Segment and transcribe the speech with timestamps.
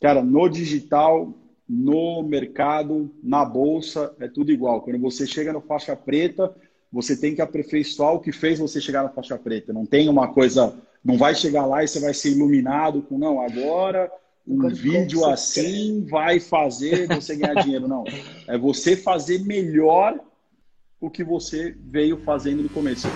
[0.00, 1.34] Cara, no digital,
[1.68, 4.80] no mercado, na bolsa, é tudo igual.
[4.82, 6.54] Quando você chega no faixa preta,
[6.90, 9.72] você tem que aperfeiçoar o que fez você chegar na faixa preta.
[9.72, 10.74] Não tem uma coisa,
[11.04, 14.10] não vai chegar lá e você vai ser iluminado com, não, agora
[14.46, 16.10] um agora vídeo assim quer.
[16.10, 17.86] vai fazer você ganhar dinheiro.
[17.86, 18.04] Não.
[18.46, 20.18] É você fazer melhor
[21.00, 23.08] o que você veio fazendo no começo.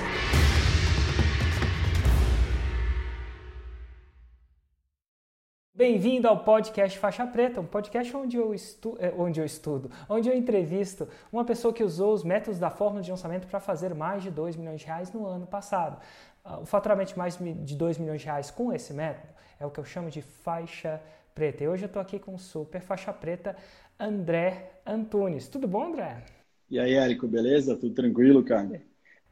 [5.85, 10.29] Bem-vindo ao podcast Faixa Preta, um podcast onde eu, estu eh, onde eu estudo, onde
[10.29, 14.23] eu entrevisto uma pessoa que usou os métodos da fórmula de lançamento para fazer mais
[14.23, 16.01] de 2 milhões de reais no ano passado.
[16.45, 19.73] Ah, o faturamento de mais de 2 milhões de reais com esse método é o
[19.73, 21.03] que eu chamo de faixa
[21.35, 21.65] preta.
[21.65, 23.57] E hoje eu estou aqui com o super faixa preta
[23.99, 25.49] André Antunes.
[25.49, 26.23] Tudo bom, André?
[26.71, 27.75] E aí, Érico, beleza?
[27.75, 28.81] Tudo tranquilo, cara?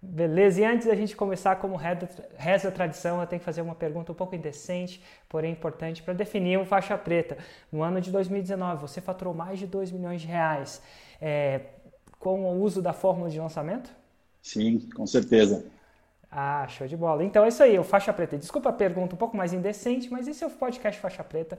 [0.02, 3.74] Beleza, e antes da gente começar, como reza a tradição, eu tenho que fazer uma
[3.74, 7.36] pergunta um pouco indecente, porém importante, para definir um faixa preta.
[7.70, 10.82] No ano de 2019, você faturou mais de 2 milhões de reais
[11.20, 11.60] é,
[12.18, 13.90] com o uso da fórmula de lançamento?
[14.40, 15.66] Sim, com certeza.
[16.30, 17.22] Ah, show de bola.
[17.22, 18.38] Então é isso aí, o Faixa Preta.
[18.38, 21.58] Desculpa a pergunta um pouco mais indecente, mas esse é o podcast Faixa Preta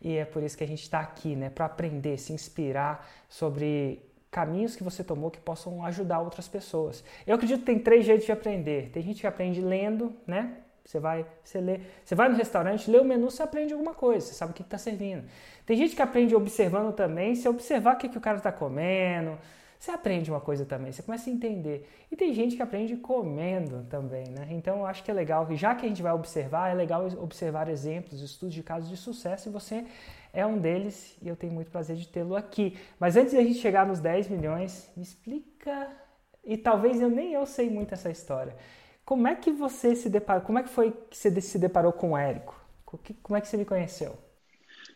[0.00, 1.50] e é por isso que a gente está aqui, né?
[1.50, 4.00] Para aprender, se inspirar sobre
[4.34, 7.04] caminhos que você tomou que possam ajudar outras pessoas.
[7.24, 8.90] Eu acredito que tem três jeitos de aprender.
[8.90, 10.56] Tem gente que aprende lendo, né?
[10.84, 14.26] Você vai, você lê, você vai no restaurante, lê o menu, você aprende alguma coisa,
[14.26, 15.24] você sabe o que está servindo.
[15.64, 19.38] Tem gente que aprende observando também, se observar o que, que o cara está comendo,
[19.78, 21.88] você aprende uma coisa também, você começa a entender.
[22.10, 24.48] E tem gente que aprende comendo também, né?
[24.50, 27.68] Então eu acho que é legal, já que a gente vai observar, é legal observar
[27.68, 29.84] exemplos, estudos de casos de sucesso e você
[30.34, 32.76] é um deles e eu tenho muito prazer de tê-lo aqui.
[32.98, 35.90] Mas antes de a gente chegar nos 10 milhões, me explica,
[36.44, 38.56] e talvez eu nem eu sei muito essa história.
[39.04, 42.12] Como é que você se deparou, como é que foi que você se deparou com
[42.12, 42.54] o Érico?
[43.22, 44.16] Como é que você me conheceu?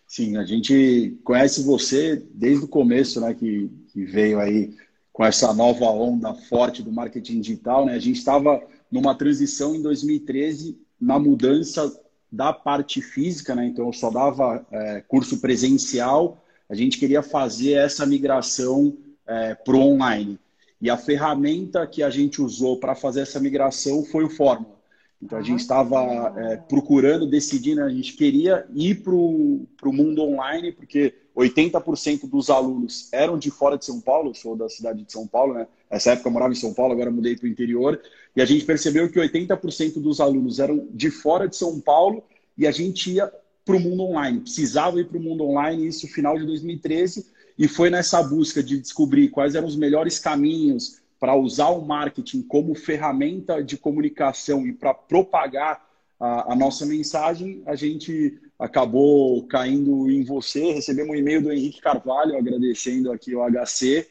[0.07, 4.75] Sim, a gente conhece você desde o começo, né, que, que veio aí
[5.13, 7.95] com essa nova onda forte do marketing digital, né?
[7.95, 11.93] A gente estava numa transição em 2013 na mudança
[12.31, 13.67] da parte física, né?
[13.67, 16.45] Então eu só dava é, curso presencial.
[16.69, 18.97] A gente queria fazer essa migração
[19.27, 20.39] é, para o online.
[20.81, 24.79] E a ferramenta que a gente usou para fazer essa migração foi o Fórmula.
[25.21, 30.71] Então a gente estava é, procurando, decidindo, a gente queria ir para o mundo online,
[30.71, 35.27] porque 80% dos alunos eram de fora de São Paulo, sou da cidade de São
[35.27, 35.67] Paulo, né?
[35.89, 38.01] Essa época eu morava em São Paulo, agora mudei para o interior,
[38.35, 42.23] e a gente percebeu que 80% dos alunos eram de fora de São Paulo
[42.57, 43.33] e a gente ia
[43.65, 47.27] para o mundo online, precisava ir para o mundo online, isso final de 2013,
[47.59, 52.43] e foi nessa busca de descobrir quais eram os melhores caminhos, para usar o marketing
[52.43, 55.85] como ferramenta de comunicação e para propagar
[56.19, 60.73] a, a, nossa mensagem, a gente acabou caindo em você.
[60.73, 64.07] Recebemos um e-mail do Henrique Carvalho agradecendo aqui o HC.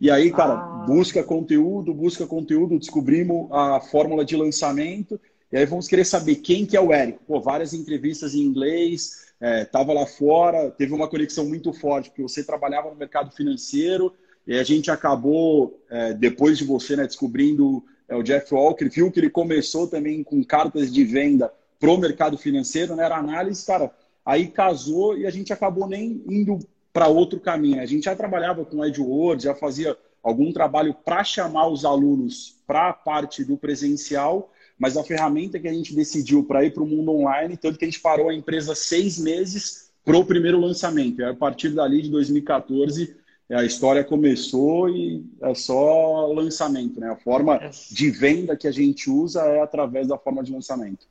[0.00, 0.84] E aí, cara, ah.
[0.86, 5.20] busca conteúdo, busca conteúdo, descobrimos a fórmula de lançamento.
[5.50, 7.20] E aí vamos querer saber quem que é o Érico.
[7.26, 12.22] Pô, várias entrevistas em inglês, estava é, lá fora, teve uma conexão muito forte, porque
[12.22, 14.12] você trabalhava no mercado financeiro,
[14.46, 19.10] e a gente acabou, é, depois de você, né, descobrindo é, o Jeff Walker, viu
[19.10, 23.64] que ele começou também com cartas de venda para o mercado financeiro, né, era análise,
[23.64, 23.90] cara.
[24.24, 26.58] Aí casou e a gente acabou nem indo
[26.92, 27.80] para outro caminho.
[27.80, 32.88] A gente já trabalhava com AdWords, já fazia algum trabalho para chamar os alunos para
[32.88, 36.86] a parte do presencial, mas a ferramenta que a gente decidiu para ir para o
[36.86, 41.20] mundo online, tanto que a gente parou a empresa seis meses para o primeiro lançamento.
[41.20, 43.16] E a partir dali de 2014
[43.50, 47.10] a história começou e é só lançamento, né?
[47.10, 47.70] A forma é.
[47.90, 51.06] de venda que a gente usa é através da forma de lançamento.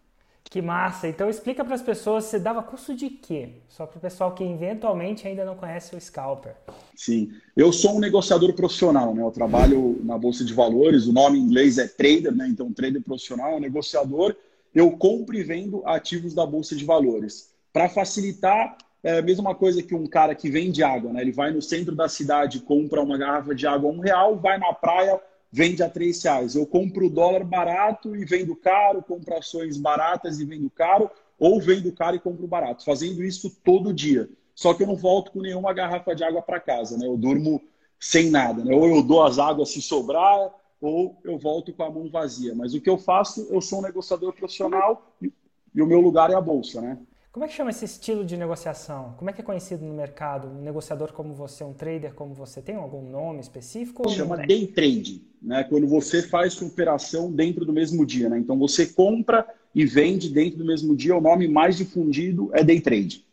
[0.50, 1.08] Que massa!
[1.08, 3.50] Então explica para as pessoas, você dava curso de quê?
[3.68, 6.56] Só para o pessoal que eventualmente ainda não conhece o Scalper.
[6.96, 9.22] Sim, eu sou um negociador profissional, né?
[9.22, 12.48] Eu trabalho na Bolsa de Valores, o nome em inglês é trader, né?
[12.48, 14.36] Então trader profissional, negociador.
[14.74, 17.52] Eu compro e vendo ativos da Bolsa de Valores.
[17.74, 21.22] Para facilitar, é a mesma coisa que um cara que vende água, né?
[21.22, 24.58] Ele vai no centro da cidade, compra uma garrafa de água a um real, vai
[24.58, 25.20] na praia,
[25.52, 26.56] vende a três reais.
[26.56, 31.10] Eu compro dólar barato e vendo caro, compro ações baratas e vendo caro,
[31.40, 32.84] ou vendo caro e compro barato.
[32.84, 34.30] Fazendo isso todo dia.
[34.56, 37.06] Só que eu não volto com nenhuma garrafa de água para casa, né?
[37.06, 37.62] Eu durmo
[38.00, 38.76] sem nada, né?
[38.76, 40.52] Ou eu dou as águas se sobrar,
[40.82, 42.56] ou eu volto com a mão vazia.
[42.56, 46.36] Mas o que eu faço, eu sou um negociador profissional e o meu lugar é
[46.36, 46.98] a bolsa, né?
[47.38, 49.14] Como é que chama esse estilo de negociação?
[49.16, 50.48] Como é que é conhecido no mercado?
[50.48, 54.10] Um negociador como você, um trader como você, tem algum nome específico?
[54.10, 55.64] Chama day trade, né?
[55.64, 58.40] Quando você faz sua operação dentro do mesmo dia, né?
[58.40, 59.46] Então você compra
[59.76, 63.24] e vende dentro do mesmo dia, o nome mais difundido é day trade.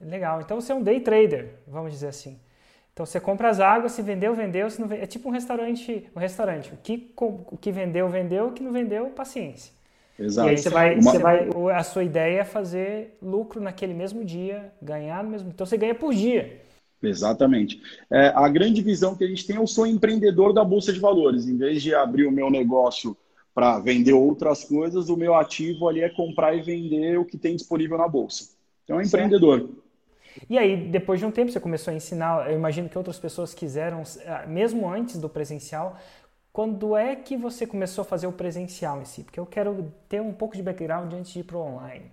[0.00, 0.40] Legal.
[0.40, 2.38] Então você é um day trader, vamos dizer assim.
[2.92, 5.02] Então você compra as águas, se vendeu, vendeu, se não vendeu.
[5.02, 6.72] É tipo um restaurante, um restaurante.
[6.72, 9.77] O que, o que vendeu, vendeu, o que não vendeu, paciência.
[10.18, 10.48] Exato.
[10.48, 11.12] E aí você vai, Uma...
[11.12, 15.50] você vai, a sua ideia é fazer lucro naquele mesmo dia, ganhar no mesmo.
[15.50, 16.60] Então você ganha por dia.
[17.00, 17.80] Exatamente.
[18.10, 21.46] É, a grande visão que a gente tem, eu sou empreendedor da Bolsa de Valores.
[21.46, 23.16] Em vez de abrir o meu negócio
[23.54, 27.54] para vender outras coisas, o meu ativo ali é comprar e vender o que tem
[27.54, 28.50] disponível na Bolsa.
[28.84, 29.68] Então é um empreendedor.
[30.48, 32.50] E aí, depois de um tempo, você começou a ensinar.
[32.50, 35.96] Eu imagino que outras pessoas quiseram, ah, mesmo antes do presencial.
[36.52, 39.22] Quando é que você começou a fazer o presencial em si?
[39.22, 42.06] Porque eu quero ter um pouco de background antes de ir para o online.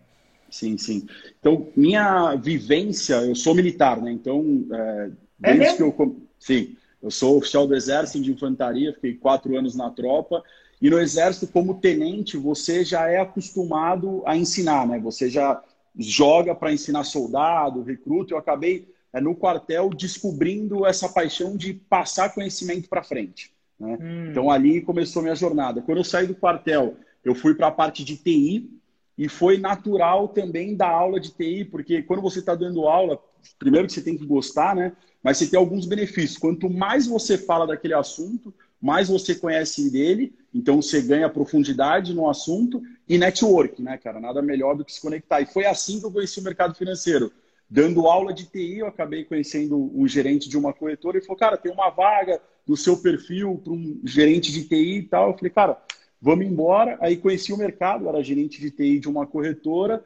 [0.49, 1.07] Sim, sim.
[1.39, 4.11] Então, minha vivência, eu sou militar, né?
[4.11, 5.11] Então, é,
[5.43, 6.21] é desde é que eu.
[6.39, 10.43] Sim, eu sou oficial do Exército de Infantaria, fiquei quatro anos na tropa.
[10.81, 14.99] E no Exército, como tenente, você já é acostumado a ensinar, né?
[14.99, 15.63] Você já
[15.97, 18.33] joga para ensinar soldado, recruta.
[18.33, 23.54] Eu acabei é, no quartel descobrindo essa paixão de passar conhecimento para frente.
[23.79, 23.97] Né?
[23.99, 24.31] Hum.
[24.31, 25.81] Então ali começou minha jornada.
[25.81, 28.69] Quando eu saí do quartel, eu fui para a parte de TI
[29.17, 33.19] e foi natural também dar aula de TI, porque quando você está dando aula,
[33.57, 34.91] primeiro que você tem que gostar, né?
[35.23, 36.37] Mas você tem alguns benefícios.
[36.37, 42.29] Quanto mais você fala daquele assunto, mais você conhece dele, então você ganha profundidade no
[42.29, 44.19] assunto e network, né, cara?
[44.19, 45.41] Nada melhor do que se conectar.
[45.41, 47.31] E foi assim que eu conheci o mercado financeiro.
[47.69, 51.57] Dando aula de TI, eu acabei conhecendo um gerente de uma corretora e falou, cara,
[51.57, 55.29] tem uma vaga no seu perfil para um gerente de TI e tal.
[55.31, 55.77] Eu falei, cara,
[56.21, 56.97] vamos embora.
[57.01, 60.03] Aí conheci o mercado, era gerente de TI de uma corretora.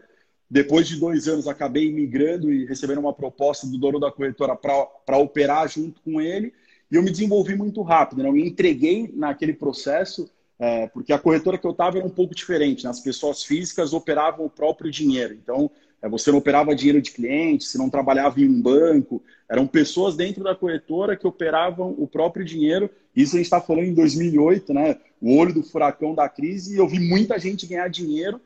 [0.49, 5.17] Depois de dois anos, acabei migrando e recebendo uma proposta do dono da corretora para
[5.17, 6.53] operar junto com ele.
[6.89, 8.29] E eu me desenvolvi muito rápido, né?
[8.29, 10.27] eu me entreguei naquele processo,
[10.57, 12.83] é, porque a corretora que eu estava era um pouco diferente.
[12.83, 12.89] Né?
[12.89, 15.35] As pessoas físicas operavam o próprio dinheiro.
[15.35, 15.69] Então,
[16.07, 19.21] você não operava dinheiro de cliente, você não trabalhava em um banco.
[19.49, 22.89] Eram pessoas dentro da corretora que operavam o próprio dinheiro.
[23.15, 24.97] Isso a gente está falando em 2008, né?
[25.21, 26.75] o olho do furacão da crise.
[26.75, 28.39] E eu vi muita gente ganhar dinheiro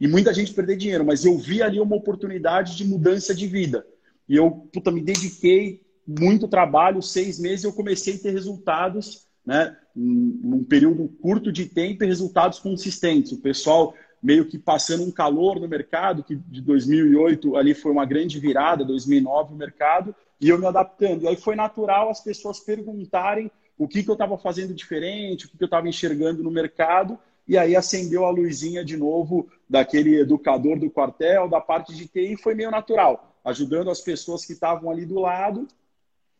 [0.00, 1.04] e muita gente perder dinheiro.
[1.04, 3.86] Mas eu vi ali uma oportunidade de mudança de vida.
[4.28, 9.76] E eu puta, me dediquei muito trabalho, seis meses eu comecei a ter resultados, né,
[9.94, 13.32] num período curto de tempo e resultados consistentes.
[13.32, 18.04] O pessoal meio que passando um calor no mercado, que de 2008 ali foi uma
[18.04, 21.22] grande virada, 2009 o mercado, e eu me adaptando.
[21.22, 25.48] E aí foi natural as pessoas perguntarem o que, que eu estava fazendo diferente, o
[25.50, 30.18] que, que eu estava enxergando no mercado, e aí acendeu a luzinha de novo daquele
[30.18, 34.90] educador do quartel, da parte de TI, foi meio natural, ajudando as pessoas que estavam
[34.90, 35.68] ali do lado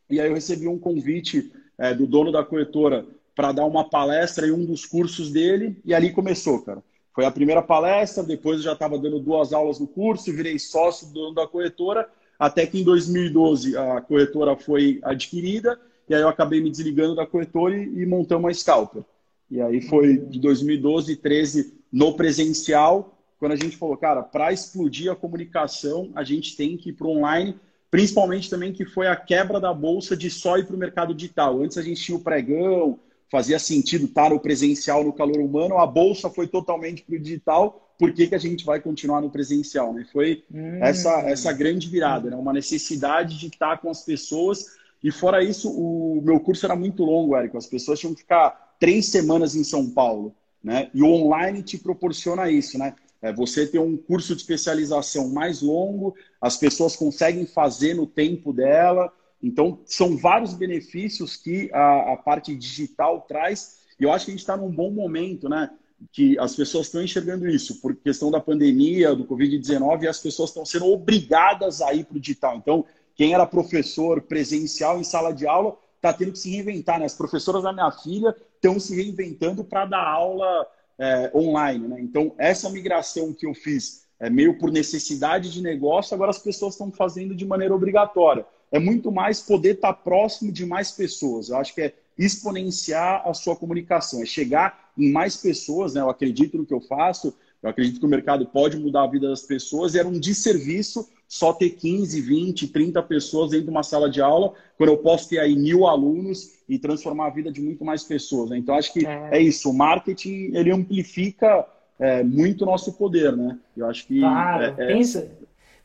[0.09, 4.47] e aí eu recebi um convite é, do dono da corretora para dar uma palestra
[4.47, 6.83] em um dos cursos dele, e ali começou, cara.
[7.17, 11.07] Foi a primeira palestra, depois eu já estava dando duas aulas no curso, virei sócio
[11.07, 12.07] do dono da corretora,
[12.39, 17.27] até que em 2012 a corretora foi adquirida, e aí eu acabei me desligando da
[17.27, 19.03] corretora e, e montamos a Scalper.
[19.51, 24.53] E aí foi de 2012 e 13 no presencial, quando a gente falou, cara, para
[24.53, 27.59] explodir a comunicação, a gente tem que ir para online
[27.91, 31.63] Principalmente também que foi a quebra da bolsa de só ir para o mercado digital.
[31.63, 32.99] Antes a gente tinha o pregão,
[33.31, 37.87] fazia sentido estar no presencial, no calor humano, a bolsa foi totalmente para o digital,
[37.99, 39.93] por que, que a gente vai continuar no presencial?
[39.93, 40.07] Né?
[40.13, 40.79] Foi hum.
[40.83, 42.37] essa, essa grande virada, né?
[42.37, 44.67] uma necessidade de estar com as pessoas.
[45.03, 47.57] E fora isso, o meu curso era muito longo, Érico.
[47.57, 50.35] As pessoas tinham que ficar três semanas em São Paulo.
[50.63, 50.91] Né?
[50.93, 52.95] E o online te proporciona isso, né?
[53.23, 58.53] É, você ter um curso de especialização mais longo, as pessoas conseguem fazer no tempo
[58.53, 59.11] dela.
[59.43, 63.79] Então, são vários benefícios que a, a parte digital traz.
[63.99, 65.71] E eu acho que a gente está num bom momento, né?
[66.13, 70.51] Que as pessoas estão enxergando isso por questão da pandemia, do Covid-19, e as pessoas
[70.51, 72.57] estão sendo obrigadas a ir para o digital.
[72.57, 76.99] Então, quem era professor presencial em sala de aula está tendo que se reinventar.
[76.99, 77.07] Né?
[77.07, 80.67] As professoras da minha filha estão se reinventando para dar aula
[80.99, 81.89] é, online.
[81.89, 82.01] Né?
[82.01, 86.75] Então, essa migração que eu fiz é meio por necessidade de negócio, agora as pessoas
[86.75, 88.47] estão fazendo de maneira obrigatória.
[88.71, 91.49] É muito mais poder estar próximo de mais pessoas.
[91.49, 95.95] Eu acho que é exponenciar a sua comunicação, é chegar em mais pessoas.
[95.95, 96.01] Né?
[96.01, 99.29] Eu acredito no que eu faço, eu acredito que o mercado pode mudar a vida
[99.29, 103.83] das pessoas e era um desserviço só ter 15, 20, 30 pessoas dentro de uma
[103.83, 107.61] sala de aula, quando eu posso ter aí mil alunos e transformar a vida de
[107.61, 108.51] muito mais pessoas.
[108.51, 108.59] Né?
[108.59, 109.31] Então, acho que é.
[109.33, 109.43] é.
[109.43, 109.69] isso.
[109.71, 111.67] O marketing, ele amplifica
[111.99, 113.59] é, muito o nosso poder, né?
[113.77, 114.21] Eu acho que...
[114.21, 114.65] Claro.
[114.65, 115.29] É, é, pensa,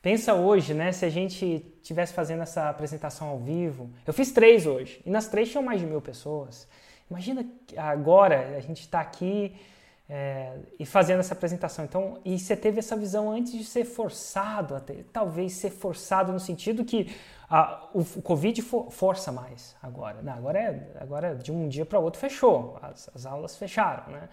[0.01, 0.91] pensa hoje, né?
[0.91, 3.89] Se a gente tivesse fazendo essa apresentação ao vivo...
[4.05, 6.67] Eu fiz três hoje, e nas três tinham mais de mil pessoas.
[7.09, 7.45] Imagina
[7.77, 9.55] agora, a gente está aqui
[10.13, 11.85] é, e fazendo essa apresentação.
[11.85, 16.39] Então, e você teve essa visão antes de ser forçado, até, talvez ser forçado no
[16.39, 17.15] sentido que
[17.49, 20.21] a, o, o, Covid for, força mais agora.
[20.21, 24.27] Não, agora, é, agora de um dia para outro fechou, as, as aulas fecharam, né?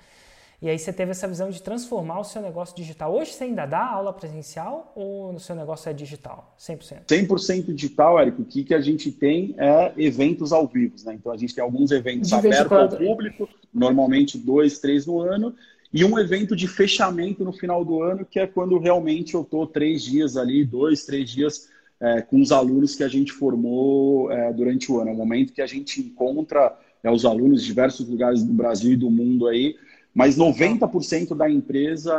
[0.61, 3.15] E aí você teve essa visão de transformar o seu negócio digital.
[3.15, 6.57] Hoje você ainda dá aula presencial ou o seu negócio é digital?
[6.59, 7.05] 100%?
[7.07, 8.43] 100% digital, Érico.
[8.43, 10.97] O que, que a gente tem é eventos ao vivo.
[11.05, 11.15] Né?
[11.15, 15.55] Então a gente tem alguns eventos abertos ao público, normalmente dois, três no ano,
[15.93, 19.65] e um evento de fechamento no final do ano, que é quando realmente eu estou
[19.65, 21.69] três dias ali, dois, três dias
[22.00, 25.11] é, com os alunos que a gente formou é, durante o ano.
[25.11, 28.93] É o momento que a gente encontra é, os alunos de diversos lugares do Brasil
[28.93, 29.77] e do mundo aí
[30.19, 32.13] mas 90% da empresa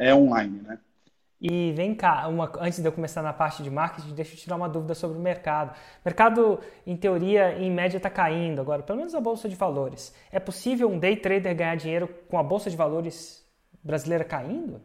[0.00, 0.76] é online, né?
[1.40, 4.56] E vem cá, uma, antes de eu começar na parte de marketing, deixa eu tirar
[4.56, 5.70] uma dúvida sobre o mercado.
[5.70, 10.12] O mercado, em teoria, em média, está caindo agora, pelo menos a Bolsa de Valores.
[10.32, 13.46] É possível um day trader ganhar dinheiro com a Bolsa de Valores
[13.84, 14.80] brasileira caindo?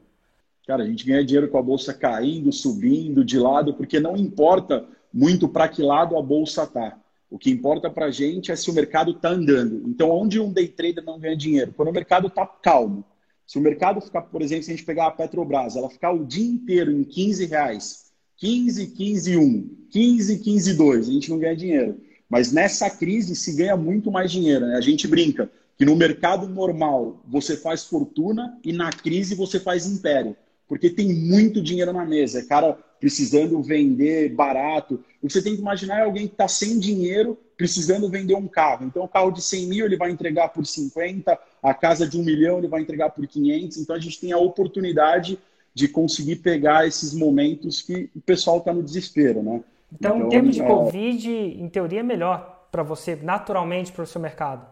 [0.67, 4.85] Cara, a gente ganha dinheiro com a Bolsa caindo, subindo, de lado, porque não importa
[5.11, 6.99] muito para que lado a Bolsa está.
[7.33, 9.89] O que importa para a gente é se o mercado está andando.
[9.89, 11.73] Então, onde um day trader não ganha dinheiro?
[11.75, 13.03] Quando o mercado está calmo.
[13.47, 16.23] Se o mercado ficar, por exemplo, se a gente pegar a Petrobras, ela ficar o
[16.23, 21.55] dia inteiro em 15 reais, 15, 15, 1, 15, 15, 2, a gente não ganha
[21.55, 21.99] dinheiro.
[22.29, 24.67] Mas nessa crise se ganha muito mais dinheiro.
[24.67, 24.75] Né?
[24.75, 29.87] A gente brinca que no mercado normal você faz fortuna e na crise você faz
[29.87, 30.35] império.
[30.67, 32.39] Porque tem muito dinheiro na mesa.
[32.39, 35.03] É cara precisando vender barato.
[35.21, 38.47] O que você tem que imaginar é alguém que está sem dinheiro, precisando vender um
[38.47, 38.85] carro.
[38.85, 42.23] Então, o carro de 100 mil ele vai entregar por 50, a casa de um
[42.23, 43.77] milhão ele vai entregar por 500.
[43.77, 45.37] Então, a gente tem a oportunidade
[45.73, 49.61] de conseguir pegar esses momentos que o pessoal está no desespero, né?
[49.91, 50.65] Então, então em termos de é...
[50.65, 54.65] Covid, em teoria é melhor para você, naturalmente, para o seu mercado?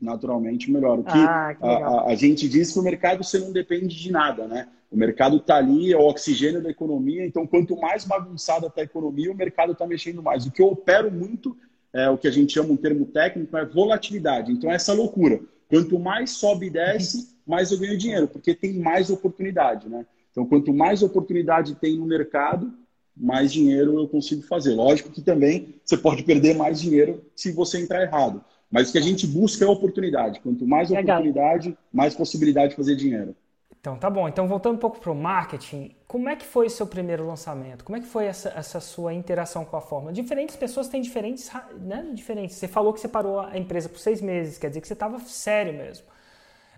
[0.00, 0.98] Naturalmente melhor.
[0.98, 3.96] O que, ah, que a, a, a gente diz que o mercado você não depende
[3.96, 4.68] de nada, né?
[4.90, 8.84] O mercado está ali, é o oxigênio da economia, então quanto mais bagunçada está a
[8.84, 10.46] economia, o mercado está mexendo mais.
[10.46, 11.56] O que eu opero muito,
[11.92, 14.52] é o que a gente chama um termo técnico, é volatilidade.
[14.52, 15.40] Então, é essa loucura.
[15.68, 20.06] Quanto mais sobe e desce, mais eu ganho dinheiro, porque tem mais oportunidade, né?
[20.30, 22.72] Então, quanto mais oportunidade tem no mercado,
[23.16, 24.74] mais dinheiro eu consigo fazer.
[24.74, 28.44] Lógico que também você pode perder mais dinheiro se você entrar errado.
[28.70, 30.40] Mas o que a gente busca é oportunidade.
[30.40, 33.34] Quanto mais oportunidade, mais possibilidade de fazer dinheiro.
[33.80, 34.28] Então, tá bom.
[34.28, 37.84] Então, voltando um pouco para o marketing, como é que foi o seu primeiro lançamento?
[37.84, 40.12] Como é que foi essa, essa sua interação com a fórmula?
[40.12, 42.56] Diferentes pessoas têm diferentes, né, diferentes.
[42.56, 45.20] Você falou que você parou a empresa por seis meses, quer dizer que você estava
[45.20, 46.06] sério mesmo.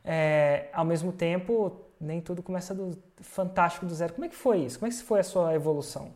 [0.04, 4.12] É, ao mesmo tempo, nem tudo começa do fantástico do zero.
[4.12, 4.78] Como é que foi isso?
[4.78, 6.10] Como é que foi a sua evolução?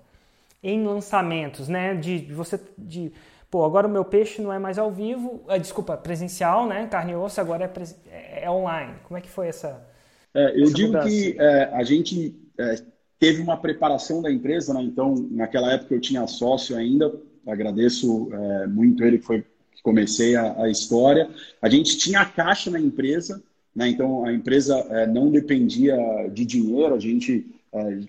[0.62, 1.94] Em lançamentos, né?
[1.94, 2.60] De, de você...
[2.76, 3.10] De,
[3.50, 6.86] pô, agora o meu peixe não é mais ao vivo, é, desculpa, presencial, né?
[6.88, 8.94] Carne e osso, agora é, é, é online.
[9.04, 9.93] Como é que foi essa
[10.34, 11.08] é, eu digo mudança.
[11.08, 12.82] que é, a gente é,
[13.18, 14.82] teve uma preparação da empresa, né?
[14.82, 17.14] então naquela época eu tinha sócio ainda,
[17.46, 21.28] agradeço é, muito ele que foi que comecei a, a, história.
[21.62, 23.42] A gente tinha a caixa na empresa,
[23.74, 23.88] né?
[23.88, 25.96] então a empresa é, não dependia
[26.32, 27.46] de dinheiro, a gente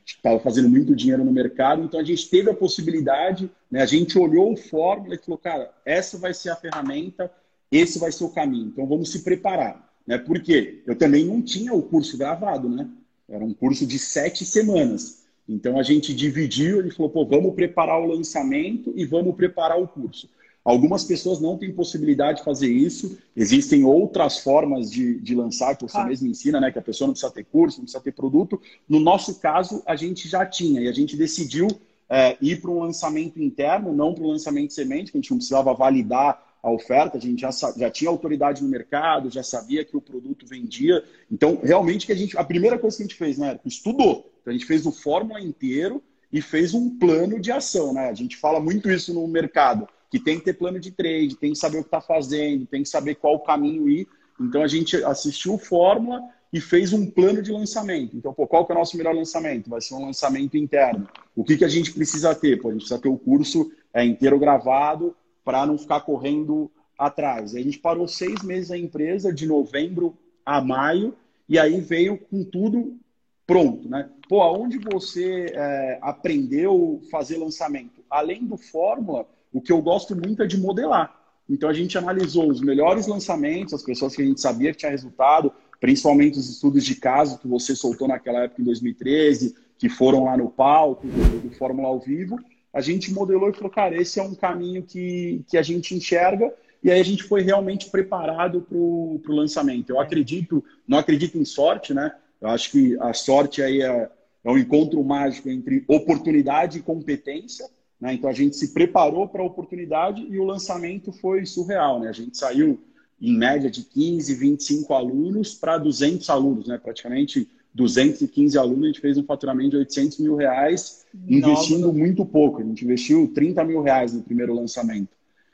[0.05, 3.81] estava é, fazendo muito dinheiro no mercado, então a gente teve a possibilidade, né?
[3.81, 7.31] a gente olhou o fórmula e falou, cara, essa vai ser a ferramenta,
[7.71, 9.84] esse vai ser o caminho, então vamos se preparar.
[10.05, 10.17] Né?
[10.17, 12.87] Porque eu também não tinha o curso gravado, né?
[13.27, 15.25] Era um curso de sete semanas.
[15.47, 19.87] Então a gente dividiu, ele falou, pô, vamos preparar o lançamento e vamos preparar o
[19.87, 20.29] curso.
[20.63, 23.19] Algumas pessoas não têm possibilidade de fazer isso.
[23.35, 26.05] Existem outras formas de, de lançar, que você ah.
[26.05, 26.71] mesmo ensina, né?
[26.71, 28.59] Que a pessoa não precisa ter curso, não precisa ter produto.
[28.89, 31.67] No nosso caso, a gente já tinha e a gente decidiu
[32.09, 35.37] é, ir para um lançamento interno, não para um lançamento semente, que a gente não
[35.37, 39.95] precisava validar a oferta, a gente já, já tinha autoridade no mercado, já sabia que
[39.95, 41.03] o produto vendia.
[41.31, 42.35] Então, realmente, que a gente.
[42.35, 44.31] A primeira coisa que a gente fez, né, estudou.
[44.41, 46.01] Então, a gente fez o fórmula inteiro
[46.33, 48.09] e fez um plano de ação, né?
[48.09, 51.51] A gente fala muito isso no mercado, que tem que ter plano de trade, tem
[51.51, 54.07] que saber o que está fazendo, tem que saber qual o caminho ir.
[54.41, 56.19] Então, a gente assistiu o fórmula
[56.51, 58.17] e fez um plano de lançamento.
[58.17, 59.69] Então, pô, qual que é o nosso melhor lançamento?
[59.69, 61.07] Vai ser um lançamento interno.
[61.35, 62.59] O que, que a gente precisa ter?
[62.59, 67.55] Pô, a gente precisa ter o curso é, inteiro gravado, para não ficar correndo atrás.
[67.55, 71.15] A gente parou seis meses a empresa, de novembro a maio,
[71.47, 72.97] e aí veio com tudo
[73.45, 74.09] pronto, né?
[74.27, 78.03] Pô, aonde você é, aprendeu fazer lançamento?
[78.09, 81.15] Além do Fórmula, o que eu gosto muito é de modelar.
[81.47, 84.91] Então a gente analisou os melhores lançamentos, as pessoas que a gente sabia que tinha
[84.91, 90.23] resultado, principalmente os estudos de caso que você soltou naquela época em 2013, que foram
[90.23, 92.39] lá no palco do, Fórmula ao vivo,
[92.75, 96.53] a gente modelou e falou, cara, esse é um caminho que, que a gente enxerga
[96.83, 99.91] E aí a gente foi realmente preparado para o lançamento.
[99.91, 102.13] Eu acredito, não acredito em sorte, né?
[102.41, 104.09] Eu acho que a sorte aí é,
[104.43, 107.65] é um encontro mágico entre oportunidade e competência.
[107.99, 108.13] Né?
[108.13, 112.01] Então a gente se preparou para a oportunidade e o lançamento foi surreal.
[112.01, 112.09] Né?
[112.09, 112.83] A gente saiu
[113.21, 116.77] em média de 15, 25 alunos para 200 alunos, né?
[116.77, 122.61] praticamente 215 alunos, a gente fez um faturamento de 800 mil reais, investindo muito pouco.
[122.61, 125.09] A gente investiu 30 mil reais no primeiro lançamento.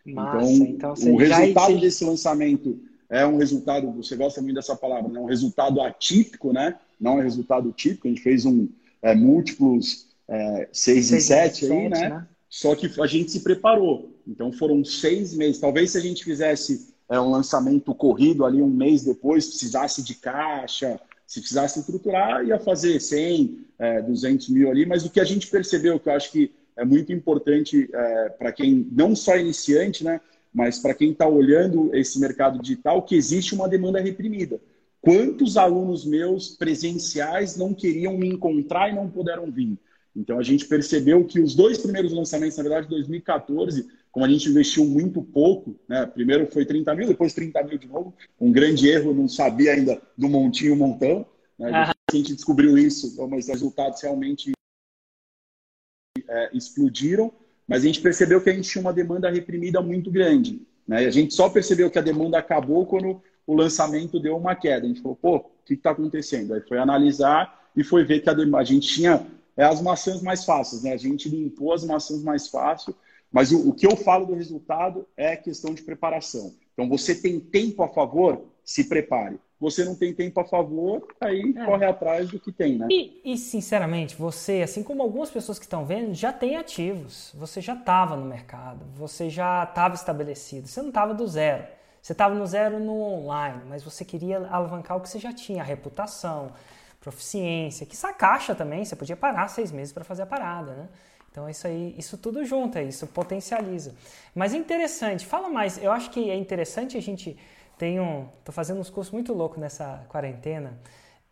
[0.05, 1.79] Massa, então, então o resultado já...
[1.79, 5.19] desse lançamento é um resultado, você gosta muito dessa palavra, né?
[5.19, 6.75] um resultado atípico, né?
[6.99, 8.07] não é resultado típico.
[8.07, 8.67] A gente fez um
[9.01, 12.09] é, múltiplos é, 6 e 7 aí, né?
[12.09, 12.27] né?
[12.47, 14.11] Só que a gente se preparou.
[14.27, 15.59] Então foram seis meses.
[15.59, 20.15] Talvez se a gente fizesse é, um lançamento corrido ali um mês depois, precisasse de
[20.15, 20.99] caixa,
[21.31, 25.47] se precisasse estruturar, ia fazer 100, é, 200 mil ali, mas o que a gente
[25.47, 30.19] percebeu, que eu acho que é muito importante é, para quem, não só iniciante, né,
[30.53, 34.59] mas para quem está olhando esse mercado digital, que existe uma demanda reprimida.
[34.99, 39.77] Quantos alunos meus presenciais não queriam me encontrar e não puderam vir?
[40.13, 44.49] Então a gente percebeu que os dois primeiros lançamentos, na verdade, 2014, como a gente
[44.49, 46.05] investiu muito pouco, né?
[46.05, 48.13] Primeiro foi 30 mil, depois 30 mil de novo.
[48.39, 51.25] Um grande erro, não sabia ainda do montinho montão.
[51.57, 51.71] Né?
[51.73, 54.51] A, gente, descobriu isso, então, mas os resultados realmente
[56.27, 57.31] é, explodiram.
[57.65, 60.61] Mas a gente percebeu que a gente tinha uma demanda reprimida muito grande.
[60.85, 61.03] Né?
[61.03, 64.85] E a gente só percebeu que a demanda acabou quando o lançamento deu uma queda.
[64.85, 66.53] A gente falou, pô, o que está acontecendo?
[66.53, 69.25] Aí foi analisar e foi ver que a, a gente tinha
[69.55, 70.91] é, as maçãs mais fáceis, né?
[70.91, 72.93] A gente limpou as maçãs mais fácil
[73.31, 76.53] mas o, o que eu falo do resultado é questão de preparação.
[76.73, 79.39] Então, você tem tempo a favor, se prepare.
[79.59, 81.65] Você não tem tempo a favor, aí é.
[81.65, 82.87] corre atrás do que tem, né?
[82.89, 87.31] E, e, sinceramente, você, assim como algumas pessoas que estão vendo, já tem ativos.
[87.37, 90.67] Você já estava no mercado, você já estava estabelecido.
[90.67, 91.63] Você não estava do zero.
[92.01, 95.61] Você estava no zero no online, mas você queria alavancar o que você já tinha,
[95.61, 96.51] a reputação,
[96.99, 100.89] proficiência, que essa caixa também, você podia parar seis meses para fazer a parada, né?
[101.31, 103.95] Então isso aí, isso tudo junto, é isso potencializa.
[104.35, 105.81] Mas é interessante, fala mais.
[105.81, 107.37] Eu acho que é interessante a gente
[107.77, 110.77] tem um, tô fazendo uns cursos muito loucos nessa quarentena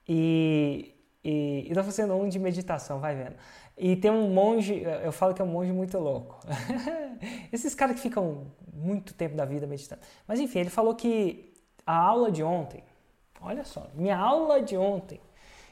[0.08, 3.36] e e, e tô fazendo um de meditação, vai vendo.
[3.78, 6.40] E tem um monge, eu falo que é um monge muito louco.
[7.52, 10.02] Esses caras que ficam muito tempo da vida meditando.
[10.28, 11.54] Mas enfim, ele falou que
[11.86, 12.84] a aula de ontem,
[13.42, 15.20] olha só, minha aula de ontem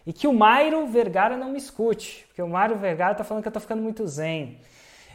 [0.07, 3.47] e que o Mairo Vergara não me escute, porque o Mairo Vergara está falando que
[3.47, 4.57] eu estou ficando muito zen.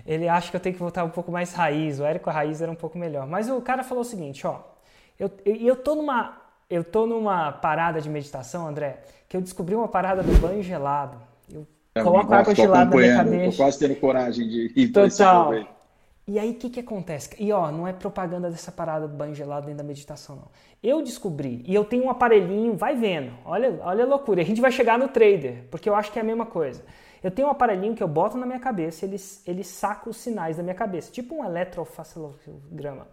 [0.07, 1.99] Ele acha que eu tenho que voltar um pouco mais raiz.
[1.99, 3.27] O Érico Raiz era um pouco melhor.
[3.27, 4.61] Mas o cara falou o seguinte, ó.
[5.19, 9.75] Eu, eu, eu tô numa eu tô numa parada de meditação, André, que eu descobri
[9.75, 11.17] uma parada do banho gelado.
[11.51, 13.51] Eu é, coloco água gelada na minha cabeça.
[13.51, 15.55] Tô quase tendo coragem de ir Total.
[16.27, 17.31] E aí, o que, que acontece?
[17.39, 20.49] E ó, não é propaganda dessa parada do banho gelado nem da meditação, não.
[20.83, 24.43] Eu descobri, e eu tenho um aparelhinho, vai vendo, olha, olha a loucura.
[24.43, 26.85] A gente vai chegar no trader, porque eu acho que é a mesma coisa.
[27.23, 30.57] Eu tenho um aparelhinho que eu boto na minha cabeça, ele, ele saca os sinais
[30.57, 33.09] da minha cabeça, tipo um eletrofacilograma.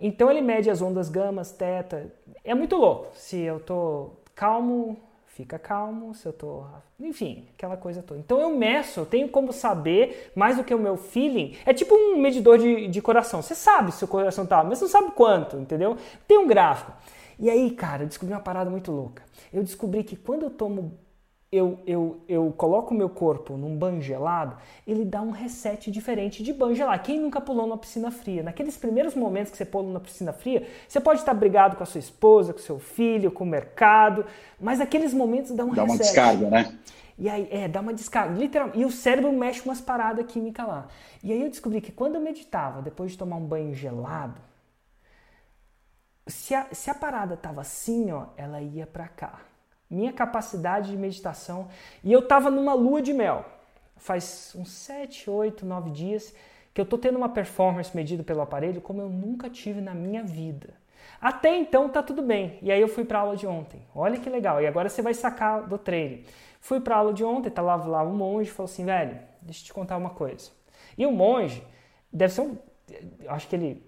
[0.00, 2.12] Então ele mede as ondas gamas, teta.
[2.44, 3.08] É muito louco.
[3.16, 4.96] Se eu tô calmo,
[5.38, 6.64] fica calmo, se eu tô.
[6.98, 8.18] Enfim, aquela coisa toda.
[8.18, 11.56] Então eu meço, eu tenho como saber mais do que o meu feeling.
[11.64, 13.40] É tipo um medidor de, de coração.
[13.40, 15.96] Você sabe se o coração tá, mas você não sabe quanto, entendeu?
[16.26, 16.92] Tem um gráfico.
[17.38, 19.22] E aí, cara, eu descobri uma parada muito louca.
[19.52, 20.98] Eu descobri que quando eu tomo
[21.50, 24.56] eu, eu, eu coloco o meu corpo num banho gelado,
[24.86, 27.02] ele dá um reset diferente de banho gelado.
[27.02, 28.42] Quem nunca pulou numa piscina fria?
[28.42, 31.86] Naqueles primeiros momentos que você pula na piscina fria, você pode estar brigado com a
[31.86, 34.26] sua esposa, com seu filho, com o mercado,
[34.60, 36.14] mas naqueles momentos dá um dá reset.
[36.14, 36.78] Dá uma descarga, né?
[37.18, 38.78] E aí, é, dá uma descarga, literalmente.
[38.78, 40.86] E o cérebro mexe umas paradas químicas lá.
[41.24, 44.38] E aí eu descobri que quando eu meditava, depois de tomar um banho gelado,
[46.26, 49.47] se a, se a parada tava assim, ó, ela ia para cá
[49.90, 51.68] minha capacidade de meditação.
[52.02, 53.44] E eu estava numa lua de mel.
[53.96, 56.34] Faz uns 7, 8, 9 dias
[56.72, 60.22] que eu estou tendo uma performance medida pelo aparelho como eu nunca tive na minha
[60.22, 60.74] vida.
[61.20, 62.58] Até então tá tudo bem.
[62.62, 63.82] E aí eu fui para aula de ontem.
[63.94, 64.62] Olha que legal.
[64.62, 66.22] E agora você vai sacar do treino.
[66.60, 69.66] Fui para aula de ontem, tá lá, lá um monge falou assim, velho, deixa eu
[69.66, 70.50] te contar uma coisa.
[70.96, 71.62] E o monge
[72.12, 72.56] deve ser um,
[73.28, 73.87] acho que ele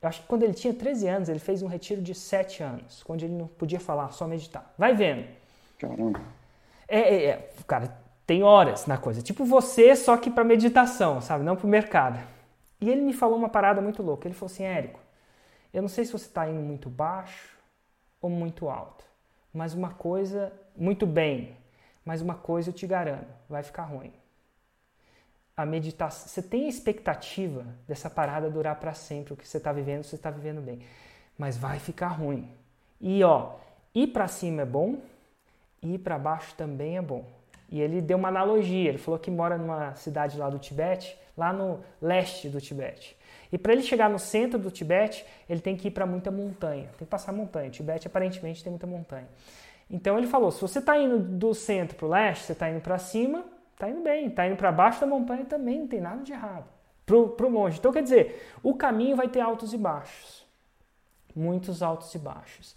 [0.00, 3.04] eu acho que quando ele tinha 13 anos, ele fez um retiro de 7 anos,
[3.08, 4.72] onde ele não podia falar, só meditar.
[4.78, 5.26] Vai vendo.
[5.78, 6.20] Caramba.
[6.86, 9.22] É, é, é cara, tem horas na coisa.
[9.22, 11.44] Tipo você, só que para meditação, sabe?
[11.44, 12.18] Não para o mercado.
[12.80, 14.28] E ele me falou uma parada muito louca.
[14.28, 15.00] Ele falou assim, Érico,
[15.72, 17.56] eu não sei se você está indo muito baixo
[18.20, 19.04] ou muito alto,
[19.52, 21.56] mas uma coisa, muito bem,
[22.04, 24.12] mas uma coisa eu te garanto, vai ficar ruim.
[25.58, 29.72] A meditação, você tem a expectativa dessa parada durar para sempre, o que você está
[29.72, 30.78] vivendo, você está vivendo bem,
[31.36, 32.48] mas vai ficar ruim.
[33.00, 33.56] E ó,
[33.92, 35.00] ir para cima é bom,
[35.82, 37.24] ir para baixo também é bom.
[37.68, 41.52] E ele deu uma analogia, ele falou que mora numa cidade lá do Tibete, lá
[41.52, 43.16] no leste do Tibete.
[43.50, 46.84] E para ele chegar no centro do Tibete, ele tem que ir para muita montanha,
[46.96, 47.66] tem que passar montanha.
[47.66, 49.26] O Tibete aparentemente tem muita montanha.
[49.90, 52.80] Então ele falou: se você está indo do centro para o leste, você está indo
[52.80, 53.44] para cima,
[53.78, 56.68] Tá indo bem, tá indo para baixo da montanha também, não tem nada de errado.
[57.06, 57.78] Pro, pro monge.
[57.78, 60.44] Então quer dizer, o caminho vai ter altos e baixos.
[61.34, 62.76] Muitos altos e baixos.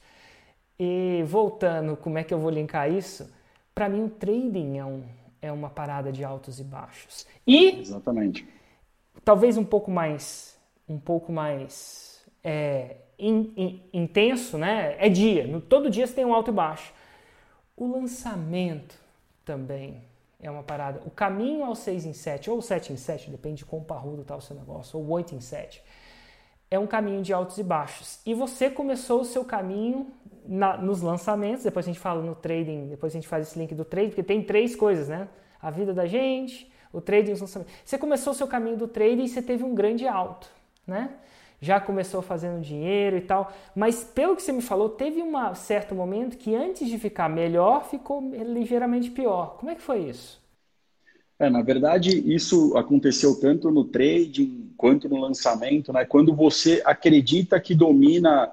[0.79, 3.33] E voltando, como é que eu vou linkar isso?
[3.73, 5.03] Para mim o trading é, um,
[5.41, 7.25] é uma parada de altos e baixos.
[7.47, 8.47] E Exatamente.
[9.25, 10.51] Talvez um pouco mais
[10.87, 14.95] um pouco mais é, in, in, intenso, né?
[14.99, 15.47] É dia.
[15.69, 16.93] Todo dia você tem um alto e baixo.
[17.75, 18.95] O lançamento
[19.45, 20.03] também
[20.41, 21.01] é uma parada.
[21.05, 24.35] O caminho ao 6 em 7, ou 7 em 7, depende de quão parrudo está
[24.35, 25.83] o seu negócio, ou 8 em 7,
[26.69, 28.19] é um caminho de altos e baixos.
[28.25, 30.07] E você começou o seu caminho
[30.45, 33.75] na, nos lançamentos, depois a gente fala no trading, depois a gente faz esse link
[33.75, 35.27] do trading, porque tem três coisas, né?
[35.61, 37.73] A vida da gente, o trading e os lançamentos.
[37.85, 40.49] Você começou o seu caminho do trading e você teve um grande alto,
[40.87, 41.11] né?
[41.61, 45.93] Já começou fazendo dinheiro e tal, mas pelo que você me falou, teve um certo
[45.93, 49.57] momento que antes de ficar melhor, ficou ligeiramente pior.
[49.57, 50.41] Como é que foi isso?
[51.37, 56.05] É, na verdade, isso aconteceu tanto no trading quanto no lançamento, né?
[56.05, 58.51] Quando você acredita que domina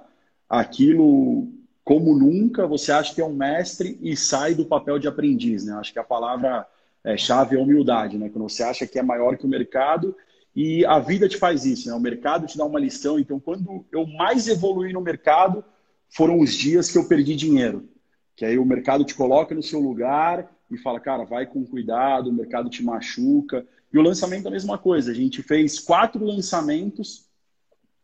[0.48, 1.48] aquilo
[1.84, 5.74] como nunca, você acha que é um mestre e sai do papel de aprendiz, né?
[5.74, 6.66] Acho que a palavra
[7.04, 8.28] é, chave é humildade, né?
[8.28, 10.14] Quando você acha que é maior que o mercado
[10.60, 11.94] e a vida te faz isso, né?
[11.94, 13.16] O mercado te dá uma lição.
[13.16, 15.64] Então, quando eu mais evolui no mercado,
[16.10, 17.88] foram os dias que eu perdi dinheiro.
[18.34, 22.28] Que aí o mercado te coloca no seu lugar e fala, cara, vai com cuidado,
[22.28, 23.64] o mercado te machuca.
[23.92, 25.12] E o lançamento é a mesma coisa.
[25.12, 27.26] A gente fez quatro lançamentos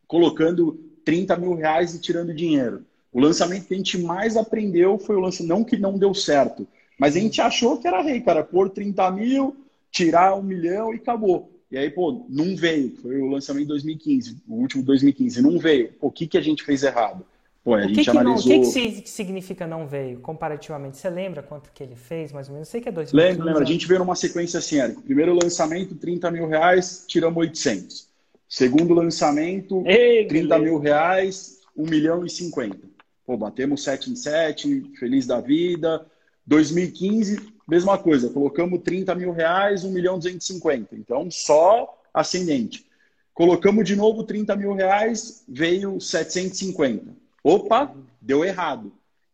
[0.07, 2.87] colocando 30 mil reais e tirando dinheiro.
[3.13, 6.69] O lançamento que a gente mais aprendeu foi o lançamento, não que não deu certo,
[7.01, 9.57] mas a gente achou que era rei, cara, pôr 30 mil,
[9.91, 11.54] tirar um milhão e acabou.
[11.75, 12.95] E aí, pô, não veio.
[13.03, 15.43] Foi o lançamento de 2015, o último 2015.
[15.43, 15.89] Não veio.
[15.95, 17.27] Pô, o que, que a gente fez errado?
[17.65, 18.53] Pô, a o gente que analisou...
[18.53, 20.99] Não, o que, que significa não veio, comparativamente?
[20.99, 22.69] Você lembra quanto que ele fez, mais ou menos?
[22.69, 23.29] Eu sei que é 2015.
[23.29, 23.61] Lembro, lembro.
[23.61, 25.03] A gente veio numa sequência assim, Érico.
[25.03, 28.07] Primeiro lançamento, 30 mil reais, tiramos 800.
[28.49, 30.59] Segundo lançamento, Ei, 30 beleza.
[30.71, 32.79] mil reais, 1 milhão e 50.
[33.27, 36.07] Pô, batemos 7 em 7, feliz da vida.
[36.47, 40.95] 2015, mesma coisa, colocamos 30 mil reais, 1 milhão 250.
[40.97, 42.87] Então, só ascendente.
[43.33, 47.15] Colocamos de novo 30 mil reais, veio 750.
[47.43, 48.93] Opa, deu errado.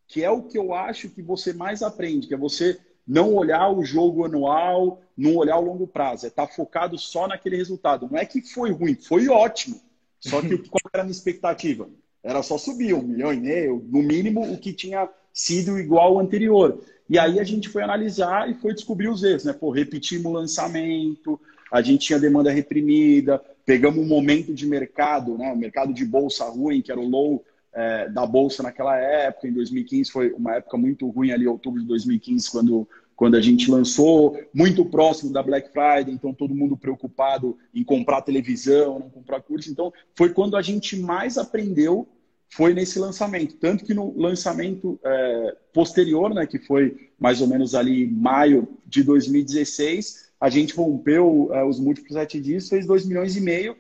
[0.09, 3.69] Que é o que eu acho que você mais aprende, que é você não olhar
[3.69, 8.09] o jogo anual, não olhar o longo prazo, é estar tá focado só naquele resultado.
[8.11, 9.81] Não é que foi ruim, foi ótimo.
[10.19, 11.89] Só que qual era a minha expectativa?
[12.23, 16.21] Era só subir um milhão e meio, no mínimo o que tinha sido igual ao
[16.21, 16.83] anterior.
[17.11, 19.53] E aí a gente foi analisar e foi descobrir os erros, né?
[19.53, 21.41] Pô, repetimos o lançamento,
[21.73, 25.53] a gente tinha demanda reprimida, pegamos um momento de mercado, né?
[25.53, 29.53] O mercado de bolsa ruim, que era o low é, da bolsa naquela época, em
[29.53, 34.39] 2015 foi uma época muito ruim ali, outubro de 2015, quando, quando a gente lançou,
[34.55, 39.69] muito próximo da Black Friday, então todo mundo preocupado em comprar televisão, não comprar curso.
[39.69, 42.07] Então foi quando a gente mais aprendeu
[42.51, 43.57] foi nesse lançamento.
[43.57, 49.03] Tanto que no lançamento é, posterior, né, que foi mais ou menos ali maio de
[49.03, 53.77] 2016, a gente rompeu é, os múltiplos sete dias, fez 2 milhões e meio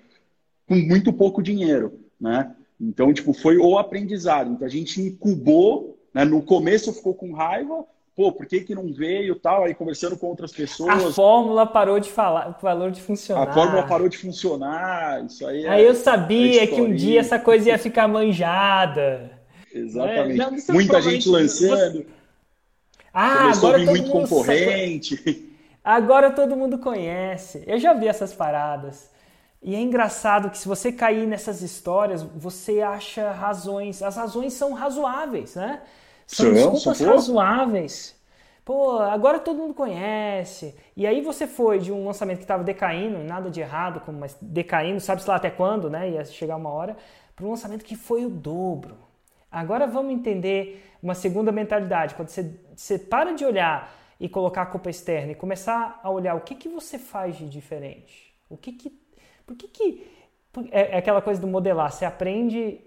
[0.68, 2.54] com muito pouco dinheiro, né?
[2.80, 4.52] Então, tipo, foi o aprendizado.
[4.52, 6.24] Então, a gente incubou, né?
[6.24, 7.85] no começo ficou com raiva,
[8.20, 9.64] pô, por que, que não veio tal?
[9.64, 11.06] Aí conversando com outras pessoas.
[11.06, 13.48] A fórmula parou de falar, parou de funcionar.
[13.48, 15.24] A fórmula parou de funcionar.
[15.24, 15.66] Isso aí.
[15.66, 19.30] Aí é, eu sabia que um dia essa coisa ia ficar manjada.
[19.74, 20.37] Exatamente.
[20.37, 22.04] Não, Muita gente lançando.
[23.14, 25.16] Ah, Começou agora a vir muito concorrente.
[25.16, 25.50] Sabe.
[25.83, 27.64] Agora todo mundo conhece.
[27.66, 29.09] Eu já vi essas paradas.
[29.62, 34.02] E é engraçado que se você cair nessas histórias, você acha razões.
[34.02, 35.80] As razões são razoáveis, né?
[36.35, 38.19] São desculpas razoáveis.
[38.64, 40.77] Pô, agora todo mundo conhece.
[40.97, 45.01] E aí você foi de um lançamento que estava decaindo, nada de errado, mas decaindo,
[45.01, 46.11] sabe-se lá até quando, né?
[46.11, 46.97] Ia chegar uma hora,
[47.35, 48.97] para um lançamento que foi o dobro.
[49.51, 52.14] Agora vamos entender uma segunda mentalidade.
[52.14, 56.37] Quando você, você para de olhar e colocar a culpa externa e começar a olhar
[56.37, 58.33] o que, que você faz de diferente.
[58.49, 58.90] O que que.
[59.45, 60.07] Por que que.
[60.71, 61.90] É, é aquela coisa do modelar.
[61.90, 62.81] Você aprende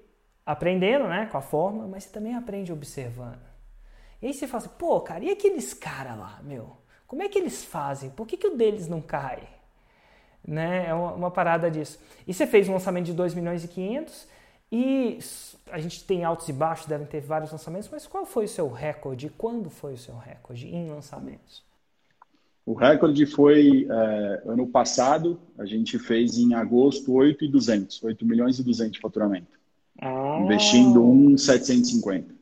[0.46, 3.42] aprendendo, né, com a forma, mas você também aprende observando.
[4.22, 6.78] E aí você fala assim, pô, cara, e aqueles caras lá, meu?
[7.08, 8.10] Como é que eles fazem?
[8.10, 9.48] Por que, que o deles não cai?
[10.46, 10.88] Né?
[10.88, 12.00] É uma, uma parada disso.
[12.28, 14.28] E você fez um lançamento de 2 milhões e 500
[14.72, 15.20] e
[15.72, 18.72] a gente tem altos e baixos, devem ter vários lançamentos, mas qual foi o seu
[18.72, 19.30] recorde?
[19.30, 21.64] Quando foi o seu recorde em lançamentos?
[22.66, 28.26] O recorde foi é, ano passado, a gente fez em agosto 8 e 200, 8
[28.26, 29.63] milhões e 200 de faturamento.
[30.02, 30.40] Ah.
[30.44, 32.34] Investindo 1,750.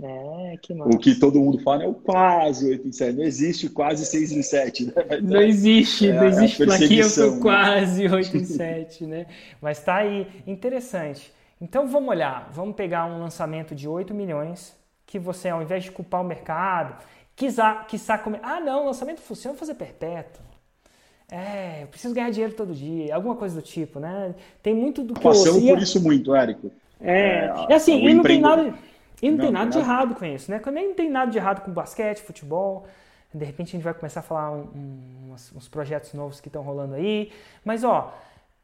[0.00, 0.72] É, que.
[0.72, 3.16] O que todo mundo fala é o quase 8 em 7.
[3.16, 4.86] Não existe quase 6 em 7.
[4.86, 4.92] Né?
[5.22, 9.26] Não existe, é, não existe plaquinha por quase 8 em 7, né?
[9.60, 11.32] Mas tá aí, interessante.
[11.60, 14.74] Então vamos olhar, vamos pegar um lançamento de 8 milhões,
[15.06, 17.00] que você, ao invés de culpar o mercado,
[17.36, 18.40] quiser, quiser comer.
[18.42, 20.42] Ah, não, o lançamento funciona, fazer perpétuo.
[21.30, 24.34] É, eu preciso ganhar dinheiro todo dia, alguma coisa do tipo, né?
[24.62, 26.72] Tem muito do que Passamos por isso muito, Érico.
[27.02, 28.74] É, é assim, e não tem nada,
[29.20, 30.60] e não, não tem nada de errado com isso, né?
[30.72, 32.86] Nem não tem nada de errado com basquete, futebol.
[33.34, 36.48] De repente a gente vai começar a falar um, um, uns, uns projetos novos que
[36.48, 37.32] estão rolando aí.
[37.64, 38.14] Mas, ó,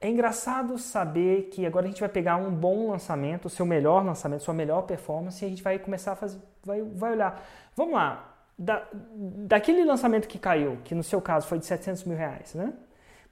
[0.01, 4.05] é engraçado saber que agora a gente vai pegar um bom lançamento, o seu melhor
[4.05, 7.43] lançamento, sua melhor performance, e a gente vai começar a fazer, vai, vai olhar.
[7.75, 12.17] Vamos lá, da, daquele lançamento que caiu, que no seu caso foi de 700 mil
[12.17, 12.73] reais, né?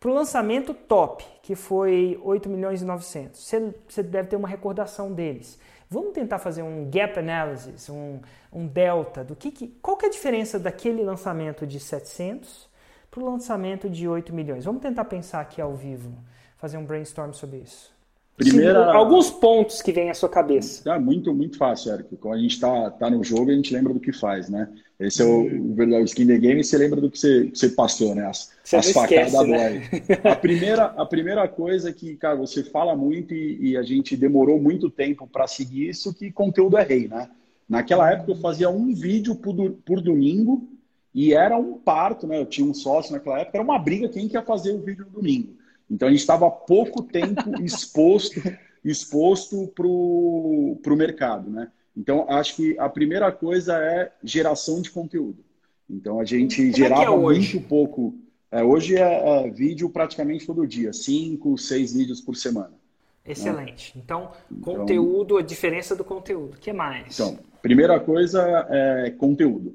[0.07, 3.41] Para o lançamento top, que foi 8 milhões e 900,
[3.89, 5.59] você, deve ter uma recordação deles.
[5.91, 8.21] Vamos tentar fazer um gap analysis, um,
[8.53, 12.69] um delta, do que, que qual que é a diferença daquele lançamento de 700
[13.11, 14.65] para o lançamento de 8 milhões?
[14.65, 16.13] Vamos tentar pensar aqui ao vivo
[16.57, 17.96] fazer um brainstorm sobre isso?
[18.37, 18.93] Primeira...
[18.93, 20.89] Alguns pontos que vêm à sua cabeça.
[20.91, 22.17] É muito, muito fácil, Eric.
[22.17, 24.69] Quando a gente está tá no jogo, a gente lembra do que faz, né?
[25.01, 25.75] Esse é o, hum.
[25.79, 28.27] o, o skin the game e você lembra do que você, que você passou, né?
[28.27, 29.83] As, as facadas da né?
[30.23, 34.61] A primeira, a primeira coisa que, cara, você fala muito e, e a gente demorou
[34.61, 37.31] muito tempo para seguir isso, que conteúdo é rei, né?
[37.67, 40.69] Naquela época eu fazia um vídeo por, por domingo
[41.15, 42.39] e era um parto, né?
[42.39, 45.07] Eu tinha um sócio naquela época, era uma briga quem que ia fazer o vídeo
[45.07, 45.57] no domingo.
[45.91, 48.41] Então a gente estava pouco tempo exposto
[48.85, 51.71] exposto para o mercado, né?
[51.97, 55.45] Então acho que a primeira coisa é geração de conteúdo.
[55.89, 58.15] Então a gente Como gerava é é muito pouco.
[58.51, 62.73] É, hoje é, é, vídeo praticamente todo dia, cinco, seis vídeos por semana.
[63.25, 63.97] Excelente.
[63.97, 64.03] Né?
[64.05, 66.55] Então, então conteúdo, a diferença do conteúdo.
[66.55, 67.19] O que mais?
[67.19, 69.75] Então, primeira coisa é conteúdo.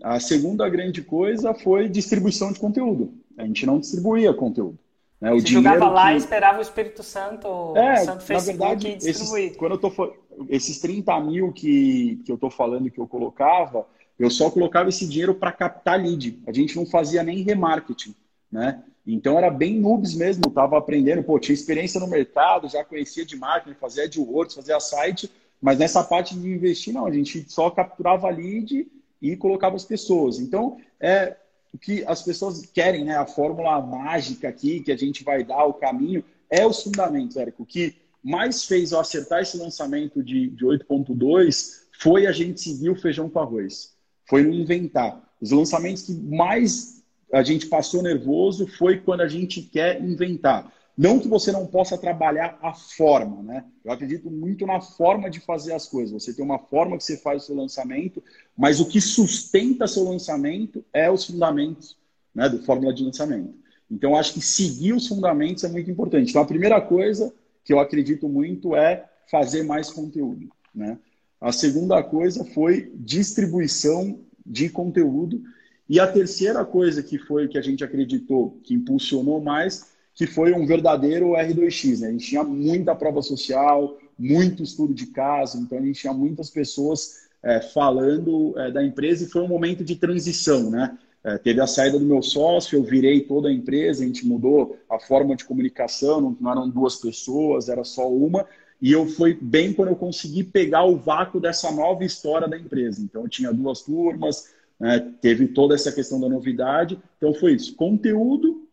[0.00, 3.12] A segunda grande coisa foi distribuição de conteúdo.
[3.36, 4.78] A gente não distribuía conteúdo.
[5.22, 5.32] Né?
[5.32, 6.14] O Você jogava lá que...
[6.14, 9.44] e esperava o Espírito Santo, é, o Santo Facebook na verdade, distribuir.
[9.44, 10.14] Esses, quando eu tô,
[10.48, 13.86] esses 30 mil que, que eu estou falando que eu colocava,
[14.18, 16.42] eu só colocava esse dinheiro para captar lead.
[16.44, 18.16] A gente não fazia nem remarketing,
[18.50, 18.82] né?
[19.06, 23.36] Então era bem noobs mesmo, estava aprendendo, pô, tinha experiência no mercado, já conhecia de
[23.36, 25.30] marketing, fazia AdWords, fazia site,
[25.60, 28.88] mas nessa parte de investir não, a gente só capturava lead
[29.20, 30.40] e colocava as pessoas.
[30.40, 31.36] Então, é,
[31.72, 33.16] o que as pessoas querem, né?
[33.16, 37.62] A fórmula mágica aqui que a gente vai dar, o caminho, é os fundamentos, Érico.
[37.62, 42.90] O que mais fez eu acertar esse lançamento de, de 8.2 foi a gente seguir
[42.90, 43.94] o feijão com arroz.
[44.28, 45.20] Foi no inventar.
[45.40, 50.70] Os lançamentos que mais a gente passou nervoso foi quando a gente quer inventar.
[50.96, 53.64] Não que você não possa trabalhar a forma, né?
[53.82, 56.12] Eu acredito muito na forma de fazer as coisas.
[56.12, 58.22] Você tem uma forma que você faz o seu lançamento,
[58.56, 61.96] mas o que sustenta seu lançamento é os fundamentos
[62.34, 63.54] né, do fórmula de lançamento.
[63.90, 66.30] Então, acho que seguir os fundamentos é muito importante.
[66.30, 67.32] Então, a primeira coisa
[67.64, 70.50] que eu acredito muito é fazer mais conteúdo.
[70.74, 70.98] Né?
[71.40, 75.42] A segunda coisa foi distribuição de conteúdo.
[75.88, 80.52] E a terceira coisa que foi que a gente acreditou que impulsionou mais que foi
[80.52, 82.00] um verdadeiro R2X.
[82.00, 82.08] Né?
[82.08, 86.50] A gente tinha muita prova social, muito estudo de caso, então a gente tinha muitas
[86.50, 90.70] pessoas é, falando é, da empresa e foi um momento de transição.
[90.70, 90.96] Né?
[91.24, 94.76] É, teve a saída do meu sócio, eu virei toda a empresa, a gente mudou
[94.90, 98.46] a forma de comunicação, não, não eram duas pessoas, era só uma.
[98.80, 103.00] E eu fui bem quando eu consegui pegar o vácuo dessa nova história da empresa.
[103.00, 106.98] Então, eu tinha duas turmas, né, teve toda essa questão da novidade.
[107.16, 108.66] Então, foi isso: conteúdo,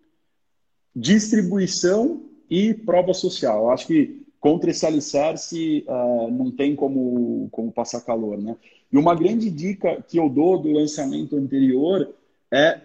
[1.00, 3.72] distribuição e prova social.
[3.72, 8.38] Acho que contra esse alicerce uh, não tem como, como passar calor.
[8.38, 8.56] Né?
[8.92, 12.10] E uma grande dica que eu dou do lançamento anterior
[12.52, 12.82] é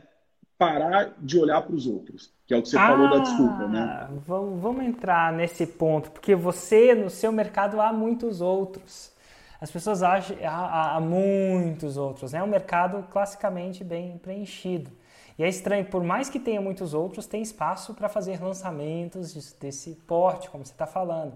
[0.56, 3.66] parar de olhar para os outros, que é o que você ah, falou da desculpa.
[3.66, 4.08] Né?
[4.26, 9.12] Vamos, vamos entrar nesse ponto, porque você, no seu mercado, há muitos outros.
[9.60, 12.32] As pessoas acham há, há muitos outros.
[12.32, 12.38] Né?
[12.38, 14.90] É um mercado classicamente bem preenchido.
[15.38, 19.96] E é estranho, por mais que tenha muitos outros, tem espaço para fazer lançamentos desse
[20.06, 21.32] porte, como você está falando.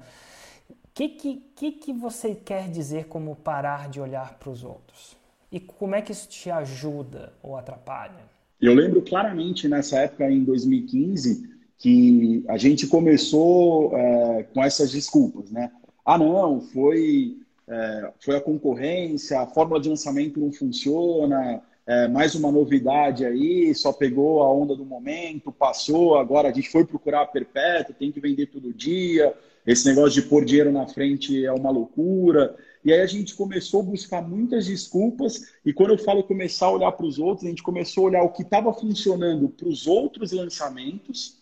[0.70, 5.16] O que, que, que você quer dizer como parar de olhar para os outros?
[5.50, 8.28] E como é que isso te ajuda ou atrapalha?
[8.60, 15.50] Eu lembro claramente nessa época, em 2015, que a gente começou é, com essas desculpas,
[15.50, 15.70] né?
[16.04, 22.34] Ah, não, foi, é, foi a concorrência, a fórmula de lançamento não funciona, é, mais
[22.34, 27.22] uma novidade aí, só pegou a onda do momento, passou, agora a gente foi procurar
[27.22, 29.34] a perpétua, tem que vender todo dia,
[29.66, 32.54] esse negócio de pôr dinheiro na frente é uma loucura.
[32.84, 36.72] E aí a gente começou a buscar muitas desculpas, e quando eu falo começar a
[36.72, 39.86] olhar para os outros, a gente começou a olhar o que estava funcionando para os
[39.86, 41.38] outros lançamentos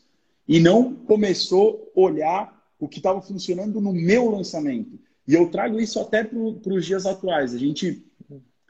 [0.46, 4.96] e não começou a olhar o que estava funcionando no meu lançamento.
[5.26, 7.52] E eu trago isso até para os dias atuais.
[7.52, 8.05] A gente,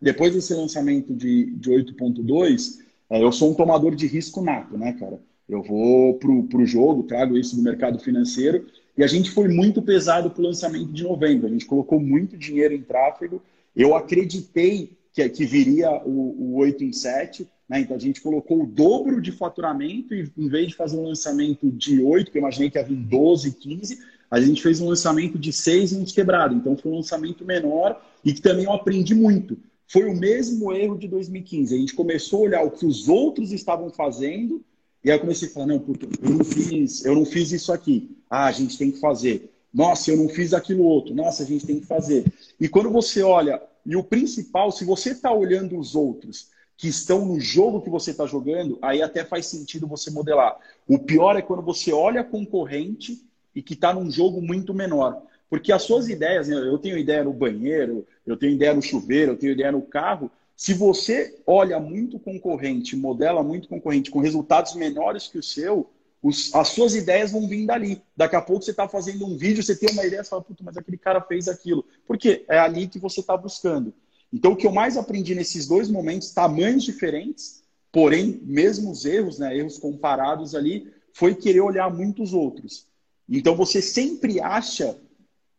[0.06, 2.78] depois desse lançamento de, de 8.2,
[3.10, 5.18] é, eu sou um tomador de risco nato, né, cara?
[5.48, 8.66] Eu vou para o jogo, trago isso do mercado financeiro,
[8.96, 11.48] e a gente foi muito pesado para o lançamento de novembro.
[11.48, 13.42] A gente colocou muito dinheiro em tráfego.
[13.74, 17.80] Eu acreditei que, que viria o, o 8 em 7, né?
[17.80, 21.68] Então a gente colocou o dobro de faturamento e em vez de fazer um lançamento
[21.68, 23.98] de 8, que eu imaginei que ia vir 12, 15,
[24.30, 26.56] a gente fez um lançamento de 6 e uns quebrados.
[26.56, 29.58] Então foi um lançamento menor e que também eu aprendi muito.
[29.88, 31.74] Foi o mesmo erro de 2015.
[31.74, 34.64] A gente começou a olhar o que os outros estavam fazendo
[35.06, 37.72] e aí eu comecei a falar, não, puta, eu não fiz, eu não fiz isso
[37.72, 38.16] aqui.
[38.28, 39.52] Ah, a gente tem que fazer.
[39.72, 41.14] Nossa, eu não fiz aquilo outro.
[41.14, 42.24] Nossa, a gente tem que fazer.
[42.58, 47.24] E quando você olha, e o principal, se você está olhando os outros que estão
[47.24, 50.58] no jogo que você está jogando, aí até faz sentido você modelar.
[50.88, 55.22] O pior é quando você olha concorrente e que está num jogo muito menor.
[55.48, 56.56] Porque as suas ideias, né?
[56.56, 60.30] eu tenho ideia no banheiro, eu tenho ideia no chuveiro, eu tenho ideia no carro.
[60.56, 65.88] Se você olha muito concorrente, modela muito concorrente com resultados menores que o seu,
[66.22, 68.02] os, as suas ideias vão vir dali.
[68.16, 70.64] Daqui a pouco você está fazendo um vídeo, você tem uma ideia e fala, puta,
[70.64, 71.84] mas aquele cara fez aquilo.
[72.06, 73.92] Porque é ali que você está buscando.
[74.32, 79.56] Então, o que eu mais aprendi nesses dois momentos, tamanhos diferentes, porém, mesmos erros, né,
[79.56, 82.86] erros comparados ali, foi querer olhar muitos outros.
[83.28, 84.98] Então, você sempre acha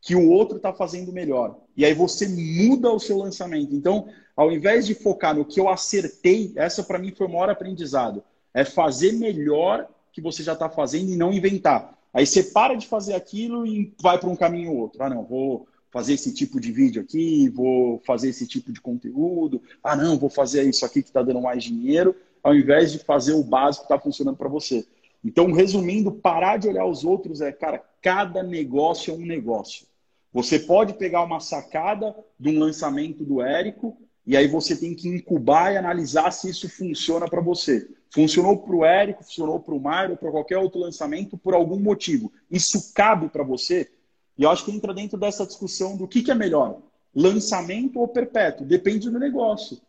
[0.01, 1.57] que o outro está fazendo melhor.
[1.75, 3.75] E aí você muda o seu lançamento.
[3.75, 7.49] Então, ao invés de focar no que eu acertei, essa para mim foi o maior
[7.49, 8.23] aprendizado.
[8.53, 11.97] É fazer melhor que você já está fazendo e não inventar.
[12.13, 15.03] Aí você para de fazer aquilo e vai para um caminho ou outro.
[15.03, 19.61] Ah, não, vou fazer esse tipo de vídeo aqui, vou fazer esse tipo de conteúdo.
[19.83, 23.33] Ah, não, vou fazer isso aqui que está dando mais dinheiro, ao invés de fazer
[23.33, 24.85] o básico que está funcionando para você.
[25.23, 29.85] Então, resumindo, parar de olhar os outros é, cara, cada negócio é um negócio.
[30.33, 35.07] Você pode pegar uma sacada de um lançamento do Érico e aí você tem que
[35.07, 37.89] incubar e analisar se isso funciona para você.
[38.09, 42.31] Funcionou para o Érico, funcionou para o Mário, para qualquer outro lançamento, por algum motivo.
[42.51, 43.89] Isso cabe para você?
[44.37, 46.81] E eu acho que entra dentro dessa discussão do que, que é melhor,
[47.15, 48.65] lançamento ou perpétuo.
[48.65, 49.79] Depende do negócio.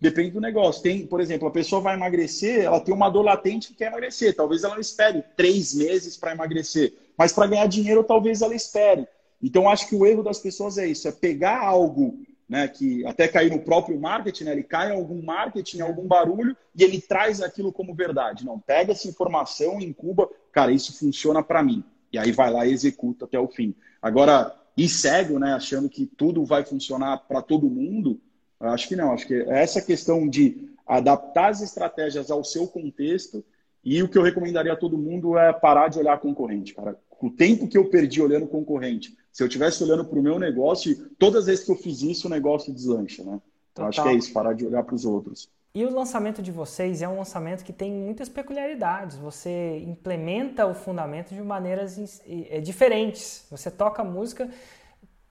[0.00, 0.82] Depende do negócio.
[0.82, 4.34] Tem, por exemplo, a pessoa vai emagrecer, ela tem uma dor latente que quer emagrecer.
[4.34, 9.06] Talvez ela espere três meses para emagrecer, mas para ganhar dinheiro, talvez ela espere.
[9.42, 13.28] Então, acho que o erro das pessoas é isso: é pegar algo né, que até
[13.28, 17.00] cair no próprio marketing, né, ele cai em algum marketing, em algum barulho, e ele
[17.00, 18.46] traz aquilo como verdade.
[18.46, 21.84] Não, pega essa informação, incuba, cara, isso funciona para mim.
[22.10, 23.74] E aí vai lá e executa até o fim.
[24.00, 28.18] Agora, ir cego, né, achando que tudo vai funcionar para todo mundo,
[28.58, 29.12] acho que não.
[29.12, 33.44] Acho que essa questão de adaptar as estratégias ao seu contexto
[33.84, 36.98] e o que eu recomendaria a todo mundo é parar de olhar concorrente, cara.
[37.20, 41.10] O tempo que eu perdi olhando concorrente, se eu estivesse olhando para o meu negócio,
[41.18, 43.40] todas as vezes que eu fiz isso, o negócio deslancha, né?
[43.72, 45.48] Então, acho que é isso, parar de olhar para os outros.
[45.74, 49.16] E o lançamento de vocês é um lançamento que tem muitas peculiaridades.
[49.16, 53.46] Você implementa o fundamento de maneiras é, diferentes.
[53.50, 54.50] Você toca a música,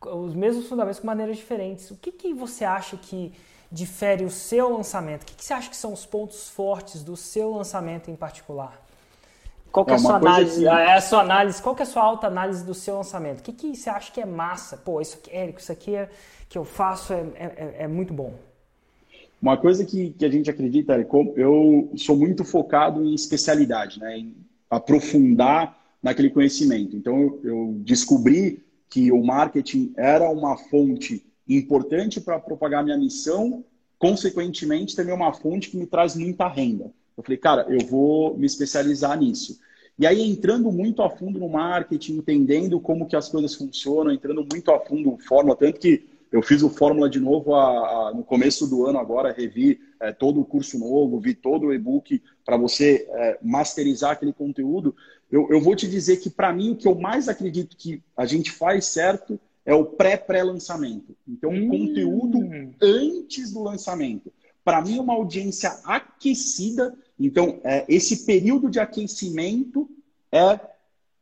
[0.05, 1.91] os mesmos fundamentos com maneiras diferentes.
[1.91, 3.33] O que, que você acha que
[3.69, 5.23] difere o seu lançamento?
[5.23, 8.86] O que, que você acha que são os pontos fortes do seu lançamento em particular?
[9.71, 10.59] Qual que é, é a sua análise?
[10.59, 10.67] Que...
[10.67, 11.61] É a sua análise?
[11.61, 13.39] Qual que é a sua alta análise do seu lançamento?
[13.39, 14.77] O que, que você acha que é massa?
[14.77, 16.09] Pô, isso aqui, Érico, isso aqui é,
[16.49, 18.33] que eu faço é, é, é muito bom.
[19.41, 24.17] Uma coisa que, que a gente acredita, é eu sou muito focado em especialidade, né?
[24.17, 24.35] em
[24.69, 26.95] aprofundar naquele conhecimento.
[26.95, 33.63] Então, eu, eu descobri que o marketing era uma fonte importante para propagar minha missão,
[33.99, 36.91] consequentemente, também é uma fonte que me traz muita renda.
[37.17, 39.59] Eu falei, cara, eu vou me especializar nisso.
[39.97, 44.45] E aí, entrando muito a fundo no marketing, entendendo como que as coisas funcionam, entrando
[44.51, 48.13] muito a fundo no Fórmula, tanto que eu fiz o Fórmula de novo a, a,
[48.13, 52.21] no começo do ano agora, revi é, todo o curso novo, vi todo o e-book
[52.45, 54.95] para você é, masterizar aquele conteúdo.
[55.31, 58.25] Eu, eu vou te dizer que, para mim, o que eu mais acredito que a
[58.25, 61.15] gente faz certo é o pré-pré-lançamento.
[61.27, 61.69] Então, hum.
[61.69, 62.39] conteúdo
[62.81, 64.31] antes do lançamento.
[64.63, 66.93] Para mim, uma audiência aquecida.
[67.19, 69.89] Então, é, esse período de aquecimento
[70.31, 70.59] é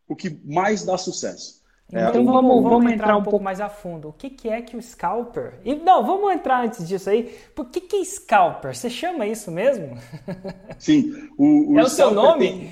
[0.08, 1.64] o que mais dá sucesso.
[1.92, 4.10] É, então é, vamos, vamos entrar um pouco mais a fundo.
[4.10, 5.60] O que, que é que o scalper.
[5.64, 7.36] E, não, vamos entrar antes disso aí.
[7.56, 8.76] Por que, que é scalper?
[8.76, 9.98] Você chama isso mesmo?
[10.80, 11.30] Sim.
[11.38, 12.50] O, o é o seu nome?
[12.50, 12.70] Tem...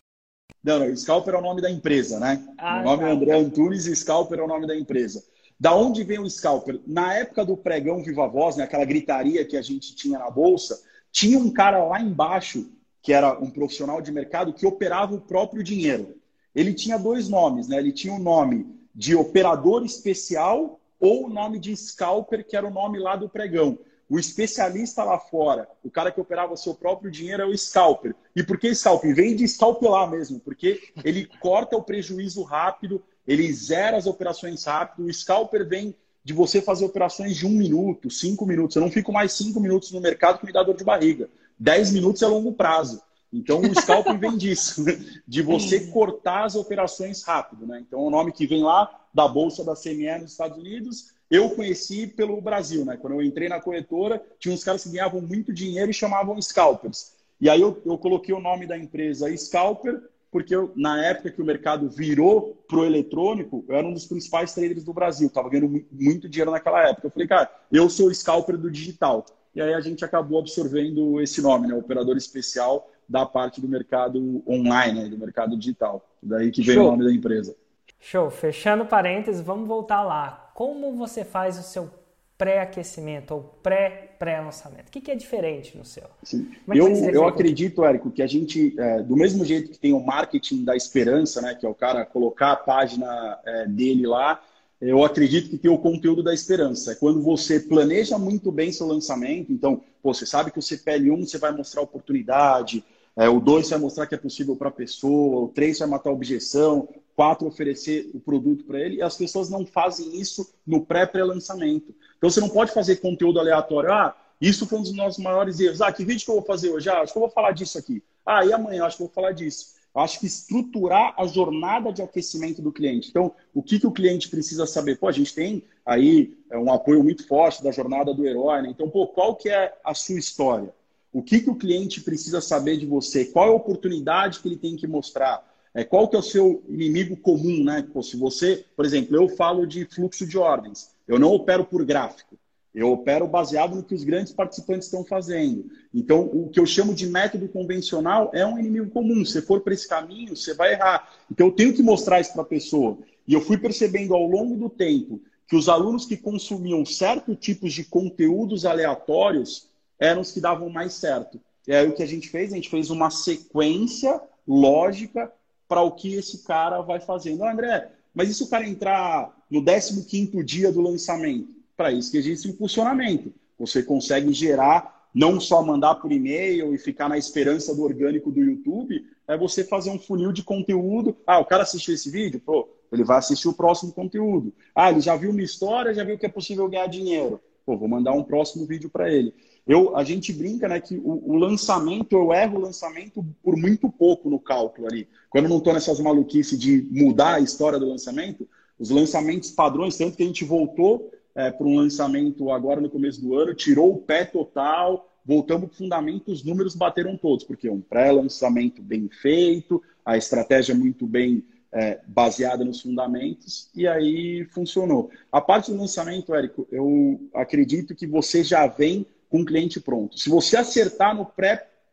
[0.64, 2.42] Não, não, Scalper é o nome da empresa, né?
[2.58, 3.10] Ah, o nome tá.
[3.10, 5.22] é André Antunes e Scalper é o nome da empresa.
[5.60, 6.80] Da onde vem o Scalper?
[6.88, 10.82] Na época do pregão Viva Voz, né, aquela gritaria que a gente tinha na bolsa,
[11.12, 12.72] tinha um cara lá embaixo,
[13.04, 16.16] que era um profissional de mercado, que operava o próprio dinheiro.
[16.56, 17.78] Ele tinha dois nomes, né?
[17.78, 22.72] Ele tinha o nome de operador especial ou o nome de scalper, que era o
[22.72, 23.78] nome lá do pregão.
[24.10, 28.16] O especialista lá fora, o cara que operava seu próprio dinheiro é o scalper.
[28.34, 29.14] E por que scalper?
[29.14, 35.08] Vem de scalpelar mesmo, porque ele corta o prejuízo rápido, ele zera as operações rápido.
[35.08, 35.94] O scalper vem
[36.24, 38.78] de você fazer operações de um minuto, cinco minutos.
[38.78, 41.30] Eu não fico mais cinco minutos no mercado que me dá dor de barriga.
[41.58, 43.02] Dez minutos é longo prazo.
[43.32, 44.86] Então, o scalping vem disso,
[45.28, 47.66] de você cortar as operações rápido.
[47.66, 47.84] Né?
[47.86, 52.06] Então, o nome que vem lá da Bolsa da CME nos Estados Unidos, eu conheci
[52.06, 52.86] pelo Brasil.
[52.86, 52.96] Né?
[52.96, 57.14] Quando eu entrei na corretora, tinha uns caras que ganhavam muito dinheiro e chamavam scalpers.
[57.42, 60.02] E aí eu, eu coloquei o nome da empresa Scalper,
[60.32, 64.54] porque eu, na época que o mercado virou pro eletrônico, eu era um dos principais
[64.54, 67.08] traders do Brasil, estava ganhando muito dinheiro naquela época.
[67.08, 69.26] Eu falei, cara, eu sou o scalper do digital.
[69.56, 71.76] E aí a gente acabou absorvendo esse nome, né?
[71.76, 75.10] Operador especial da parte do mercado online, né?
[75.10, 76.08] do mercado digital.
[76.22, 76.88] Daí que vem Show.
[76.88, 77.56] o nome da empresa.
[78.00, 78.30] Show.
[78.30, 80.52] Fechando parênteses, vamos voltar lá.
[80.56, 81.90] Como você faz o seu
[82.38, 84.88] pré-aquecimento ou pré-pré-lançamento?
[84.88, 86.04] O que, que, é diferente no seu?
[86.04, 90.04] É eu, eu acredito, Érico, que a gente, é, do mesmo jeito que tem o
[90.04, 94.42] marketing da esperança, né, que é o cara colocar a página é, dele lá,
[94.90, 96.92] eu acredito que tem o conteúdo da esperança.
[96.92, 101.28] É quando você planeja muito bem seu lançamento, então, pô, você sabe que o CPL1
[101.28, 102.84] você vai mostrar oportunidade,
[103.16, 106.10] é, o 2 vai mostrar que é possível para a pessoa, o 3 vai matar
[106.10, 110.52] a objeção, o 4 oferecer o produto para ele, e as pessoas não fazem isso
[110.66, 111.94] no pré-pré-lançamento.
[112.18, 113.92] Então você não pode fazer conteúdo aleatório.
[113.92, 115.82] Ah, isso foi um dos nossos maiores erros.
[115.82, 116.90] Ah, que vídeo que eu vou fazer hoje?
[116.90, 118.04] Ah, acho que eu vou falar disso aqui.
[118.26, 119.73] Ah, e amanhã acho que eu vou falar disso.
[119.96, 123.10] Eu acho que estruturar a jornada de aquecimento do cliente.
[123.10, 124.98] Então, o que, que o cliente precisa saber?
[124.98, 128.70] Pô, a gente tem aí é, um apoio muito forte da jornada do herói, né?
[128.70, 130.74] Então, pô, qual que é a sua história?
[131.12, 133.26] O que, que o cliente precisa saber de você?
[133.26, 135.48] Qual é a oportunidade que ele tem que mostrar?
[135.76, 137.88] É, qual que é o seu inimigo comum, né?
[137.94, 141.86] Pô, se você, por exemplo, eu falo de fluxo de ordens, eu não opero por
[141.86, 142.36] gráfico.
[142.74, 145.70] Eu opero baseado no que os grandes participantes estão fazendo.
[145.94, 149.24] Então, o que eu chamo de método convencional é um inimigo comum.
[149.24, 151.08] Se for para esse caminho, você vai errar.
[151.32, 152.98] Então, eu tenho que mostrar isso para a pessoa.
[153.28, 157.74] E eu fui percebendo ao longo do tempo que os alunos que consumiam certos tipos
[157.74, 159.68] de conteúdos aleatórios
[160.00, 161.40] eram os que davam mais certo.
[161.68, 162.52] E aí o que a gente fez?
[162.52, 165.32] A gente fez uma sequência lógica
[165.68, 167.46] para o que esse cara vai fazendo.
[167.46, 171.63] André, mas e se o cara entrar no 15 dia do lançamento?
[171.84, 173.34] Para isso que existe impulsionamento.
[173.60, 178.40] Você consegue gerar, não só mandar por e-mail e ficar na esperança do orgânico do
[178.40, 181.18] YouTube, é você fazer um funil de conteúdo.
[181.28, 182.40] Ah, o cara assistiu esse vídeo?
[182.40, 184.54] Pô, ele vai assistir o próximo conteúdo.
[184.74, 187.42] Ah, ele já viu uma história, já viu que é possível ganhar dinheiro.
[187.66, 189.34] Pô, vou mandar um próximo vídeo para ele.
[189.68, 193.90] Eu, a gente brinca né, que o, o, lançamento, eu erro o lançamento por muito
[193.90, 195.06] pouco no cálculo ali.
[195.30, 198.48] Quando eu não estou nessas maluquices de mudar a história do lançamento,
[198.80, 203.22] os lançamentos padrões, tanto que a gente voltou é, para um lançamento agora no começo
[203.22, 207.68] do ano, tirou o pé total, voltamos para o fundamento, os números bateram todos, porque
[207.68, 214.46] é um pré-lançamento bem feito, a estratégia muito bem é, baseada nos fundamentos, e aí
[214.52, 215.10] funcionou.
[215.32, 220.20] A parte do lançamento, Érico, eu acredito que você já vem com o cliente pronto.
[220.20, 221.26] Se você acertar no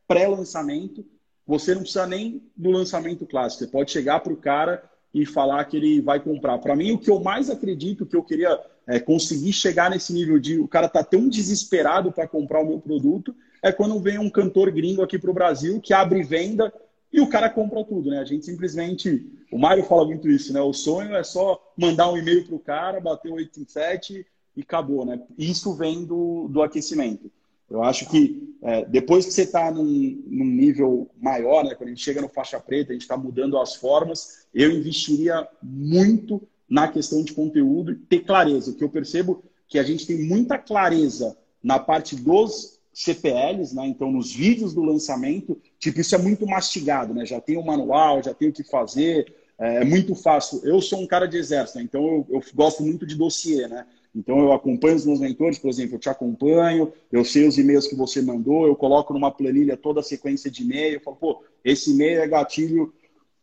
[0.06, 1.04] pré-lançamento,
[1.46, 3.64] você não precisa nem do lançamento clássico.
[3.64, 4.82] Você pode chegar para o cara
[5.12, 6.58] e falar que ele vai comprar.
[6.58, 8.60] Para mim, o que eu mais acredito, que eu queria
[8.90, 12.80] é, conseguir chegar nesse nível de o cara tá tão desesperado para comprar o meu
[12.80, 13.32] produto,
[13.62, 16.72] é quando vem um cantor gringo aqui para o Brasil que abre venda
[17.12, 18.18] e o cara compra tudo, né?
[18.18, 19.30] A gente simplesmente.
[19.50, 20.60] O Mário fala muito isso, né?
[20.60, 24.26] O sonho é só mandar um e-mail para o cara, bater o 87
[24.56, 25.20] e acabou, né?
[25.38, 27.30] Isso vem do, do aquecimento.
[27.70, 29.84] Eu acho que é, depois que você está num,
[30.26, 33.56] num, nível maior, né, quando a gente chega no faixa preta, a gente está mudando
[33.56, 38.70] as formas, eu investiria muito na questão de conteúdo e ter clareza.
[38.70, 43.86] O que eu percebo que a gente tem muita clareza na parte dos CPLs, né?
[43.86, 47.26] Então, nos vídeos do lançamento, tipo, isso é muito mastigado, né?
[47.26, 50.60] Já tem o manual, já tem o que fazer, é, é muito fácil.
[50.64, 51.84] Eu sou um cara de exército, né?
[51.84, 53.86] então eu, eu gosto muito de dossiê, né?
[54.14, 57.86] Então, eu acompanho os meus mentores, por exemplo, eu te acompanho, eu sei os e-mails
[57.86, 61.42] que você mandou, eu coloco numa planilha toda a sequência de e-mail, eu falo, pô,
[61.64, 62.92] esse e-mail é gatilho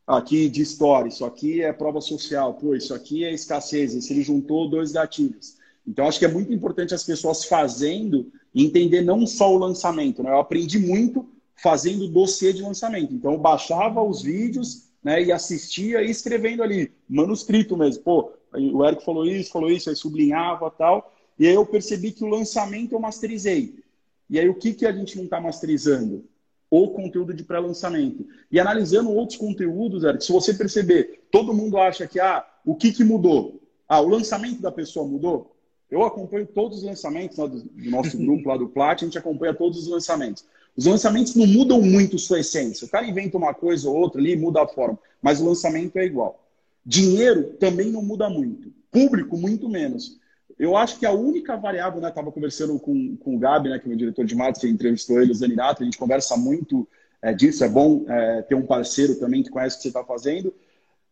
[0.07, 4.23] aqui de história, isso aqui é prova social, pô, isso aqui é escassez, esse ele
[4.23, 5.57] juntou dois gatilhos.
[5.85, 10.23] Então, acho que é muito importante as pessoas fazendo entender não só o lançamento.
[10.23, 10.31] Né?
[10.31, 13.13] Eu aprendi muito fazendo dossiê de lançamento.
[13.13, 18.03] Então, eu baixava os vídeos né, e assistia e escrevendo ali, manuscrito mesmo.
[18.03, 21.13] Pô, o Eric falou isso, falou isso, aí sublinhava tal.
[21.39, 23.75] E aí eu percebi que o lançamento eu masterizei.
[24.29, 26.25] E aí o que, que a gente não está masterizando?
[26.69, 28.27] O conteúdo de pré-lançamento.
[28.51, 32.91] E analisando outros conteúdos, Eric, se você perceber, todo mundo acha que ah, o que,
[32.91, 33.61] que mudou?
[33.87, 35.55] Ah, o lançamento da pessoa mudou?
[35.89, 39.53] Eu acompanho todos os lançamentos do, do, nosso grupo lá do Plat, a gente acompanha
[39.53, 40.45] todos os lançamentos.
[40.75, 42.85] Os lançamentos não mudam muito sua essência.
[42.85, 46.05] O cara inventa uma coisa ou outra ali, muda a forma, mas o lançamento é
[46.05, 46.43] igual.
[46.85, 48.71] Dinheiro também não muda muito.
[48.91, 50.19] Público, muito menos.
[50.59, 52.09] Eu acho que a única variável, né?
[52.09, 55.31] Estava conversando com, com o Gabi, né, que é o diretor de marketing, entrevistou ele,
[55.31, 56.87] o Zanirato, a gente conversa muito
[57.21, 57.63] é, disso.
[57.63, 60.53] É bom é, ter um parceiro também que conhece o que você está fazendo.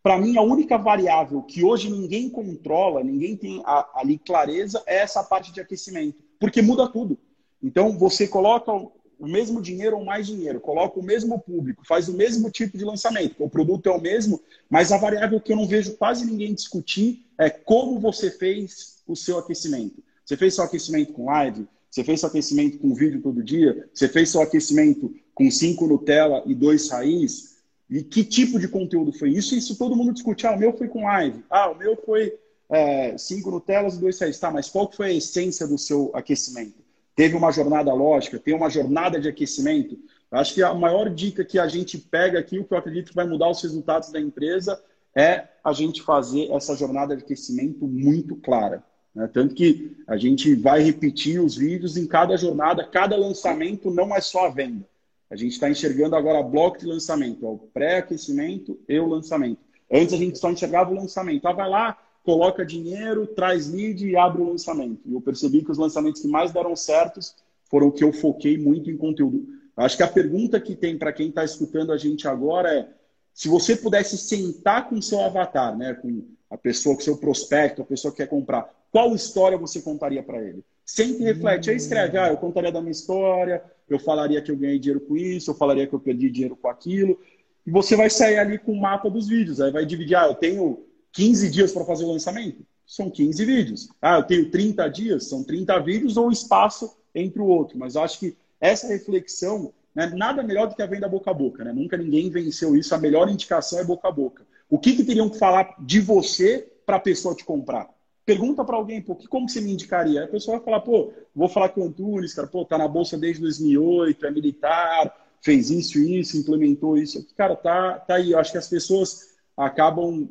[0.02, 4.98] Para mim, a única variável que hoje ninguém controla, ninguém tem a, ali clareza, é
[4.98, 7.18] essa parte de aquecimento, porque muda tudo.
[7.62, 12.14] Então, você coloca o mesmo dinheiro ou mais dinheiro, coloca o mesmo público, faz o
[12.14, 15.66] mesmo tipo de lançamento, o produto é o mesmo, mas a variável que eu não
[15.66, 20.02] vejo quase ninguém discutir é como você fez o seu aquecimento.
[20.24, 21.66] Você fez seu aquecimento com live?
[21.90, 23.88] Você fez seu aquecimento com vídeo todo dia?
[23.92, 27.56] Você fez seu aquecimento com cinco Nutella e dois raiz?
[27.88, 29.54] E que tipo de conteúdo foi isso?
[29.54, 30.46] Isso todo mundo discute.
[30.46, 31.44] Ah, o meu foi com live.
[31.48, 32.34] Ah, o meu foi
[32.68, 34.38] é, cinco Nutellas e dois raiz.
[34.38, 36.86] Tá, mas qual foi a essência do seu aquecimento?
[37.16, 39.98] teve uma jornada lógica, tem uma jornada de aquecimento.
[40.30, 43.16] Acho que a maior dica que a gente pega aqui, o que eu acredito que
[43.16, 44.78] vai mudar os resultados da empresa,
[45.14, 48.84] é a gente fazer essa jornada de aquecimento muito clara.
[49.16, 49.28] Né?
[49.32, 54.20] Tanto que a gente vai repetir os vídeos em cada jornada, cada lançamento não é
[54.20, 54.86] só a venda.
[55.30, 59.58] A gente está enxergando agora bloco de lançamento, o pré-aquecimento e o lançamento.
[59.90, 61.46] Antes a gente só enxergava o lançamento.
[61.46, 65.00] Ah, vai lá, coloca dinheiro, traz lead e abre o lançamento.
[65.06, 67.34] E eu percebi que os lançamentos que mais deram certos
[67.70, 69.46] foram que eu foquei muito em conteúdo.
[69.76, 72.88] Acho que a pergunta que tem para quem está escutando a gente agora é:
[73.32, 77.84] se você pudesse sentar com seu avatar, né, com a pessoa, o seu prospecto, a
[77.84, 80.64] pessoa que quer comprar, qual história você contaria para ele?
[80.84, 81.70] Sente e reflete.
[81.70, 85.16] Aí escreve: ah, eu contaria da minha história, eu falaria que eu ganhei dinheiro com
[85.16, 87.18] isso, eu falaria que eu perdi dinheiro com aquilo.
[87.66, 89.60] E você vai sair ali com o mapa dos vídeos.
[89.60, 92.64] Aí vai dividir: ah, eu tenho 15 dias para fazer o lançamento?
[92.86, 93.88] São 15 vídeos.
[94.00, 95.24] Ah, eu tenho 30 dias?
[95.28, 97.76] São 30 vídeos ou espaço entre o outro.
[97.76, 101.34] Mas eu acho que essa reflexão, né, nada melhor do que a venda boca a
[101.34, 101.64] boca.
[101.64, 101.72] Né?
[101.72, 102.94] Nunca ninguém venceu isso.
[102.94, 104.46] A melhor indicação é boca a boca.
[104.68, 107.88] O que, que teriam que falar de você para a pessoa te comprar?
[108.24, 110.24] Pergunta para alguém, pô, que, como você me indicaria?
[110.24, 113.16] A pessoa vai falar, pô, vou falar com o Antunes, cara, pô, tá na bolsa
[113.16, 117.24] desde 2008, é militar, fez isso, isso, implementou isso.
[117.36, 118.32] Cara, tá, tá aí.
[118.32, 120.28] Eu acho que as pessoas acabam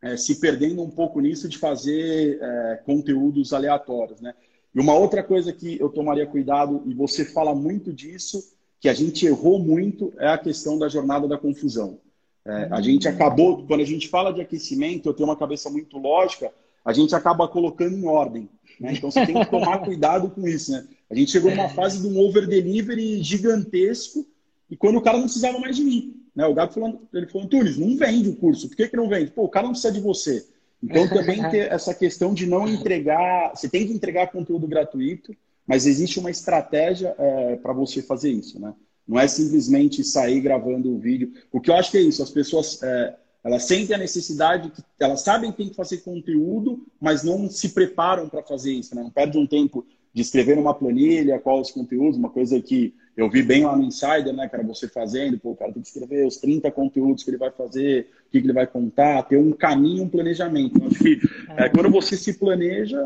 [0.00, 4.34] é, se perdendo um pouco nisso de fazer é, conteúdos aleatórios, né?
[4.74, 8.42] E uma outra coisa que eu tomaria cuidado, e você fala muito disso,
[8.80, 12.00] que a gente errou muito, é a questão da jornada da confusão.
[12.44, 15.96] É, a gente acabou, quando a gente fala de aquecimento, eu tenho uma cabeça muito
[15.98, 16.52] lógica,
[16.84, 18.48] a gente acaba colocando em ordem.
[18.80, 18.94] Né?
[18.94, 20.72] Então você tem que tomar cuidado com isso.
[20.72, 20.84] Né?
[21.08, 24.26] A gente chegou numa fase de um over-delivery gigantesco,
[24.68, 26.16] e quando o cara não precisava mais de mim.
[26.34, 26.46] Né?
[26.46, 28.68] O Gabi falou, ele falou, Tunes, não vende o curso.
[28.68, 29.30] Por que, que não vende?
[29.30, 30.46] Pô, o cara não precisa de você.
[30.82, 33.50] Então também ter essa questão de não entregar.
[33.54, 35.36] Você tem que entregar conteúdo gratuito,
[35.66, 38.74] mas existe uma estratégia é, para você fazer isso, né?
[39.06, 41.32] Não é simplesmente sair gravando o vídeo.
[41.50, 45.04] O que eu acho que é isso, as pessoas é, elas sentem a necessidade, que
[45.04, 49.02] elas sabem que tem que fazer conteúdo, mas não se preparam para fazer isso, né?
[49.02, 49.84] Não perde um tempo
[50.14, 53.84] de escrever numa planilha qual os conteúdos, uma coisa que eu vi bem lá no
[53.84, 57.30] Insider, né, cara, você fazendo, pô, o cara tem que escrever os 30 conteúdos que
[57.30, 60.82] ele vai fazer, o que, que ele vai contar, ter um caminho, um planejamento.
[60.84, 61.20] Acho que
[61.56, 62.98] é, quando você se planeja,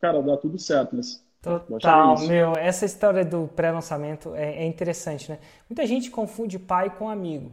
[0.00, 1.02] cara, dá tudo certo, né?
[1.44, 5.38] Total, meu, essa história do pré-lançamento é, é interessante, né?
[5.68, 7.52] Muita gente confunde pai com amigo,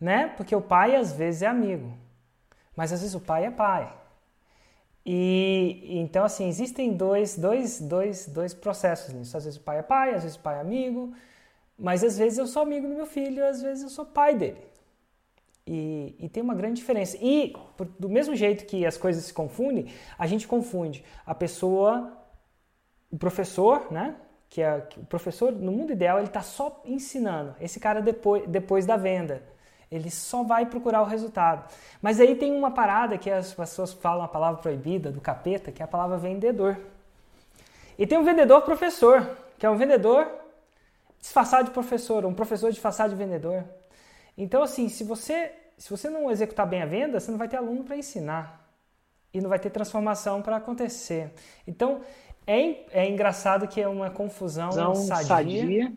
[0.00, 0.28] né?
[0.36, 1.96] Porque o pai às vezes é amigo,
[2.76, 3.92] mas às vezes o pai é pai.
[5.06, 9.36] E então, assim, existem dois, dois, dois, dois processos nisso.
[9.36, 11.12] Às vezes o pai é pai, às vezes o pai é amigo,
[11.78, 14.58] mas às vezes eu sou amigo do meu filho, às vezes eu sou pai dele.
[15.66, 17.16] E, e tem uma grande diferença.
[17.20, 19.86] E por, do mesmo jeito que as coisas se confundem,
[20.18, 22.23] a gente confunde a pessoa,
[23.14, 24.16] o professor, né?
[24.50, 27.54] Que, é, que o professor, no mundo ideal, ele está só ensinando.
[27.60, 29.42] Esse cara depois, depois da venda.
[29.90, 31.72] Ele só vai procurar o resultado.
[32.02, 35.80] Mas aí tem uma parada que as pessoas falam a palavra proibida do capeta, que
[35.80, 36.76] é a palavra vendedor.
[37.96, 39.24] E tem um vendedor professor,
[39.56, 40.28] que é um vendedor
[41.20, 43.64] disfarçado de professor, um professor disfarçado de vendedor.
[44.36, 47.58] Então, assim, se você, se você não executar bem a venda, você não vai ter
[47.58, 48.64] aluno para ensinar
[49.34, 51.32] e não vai ter transformação para acontecer.
[51.66, 52.02] Então,
[52.46, 55.92] é, é engraçado que é uma confusão sadia, sadia.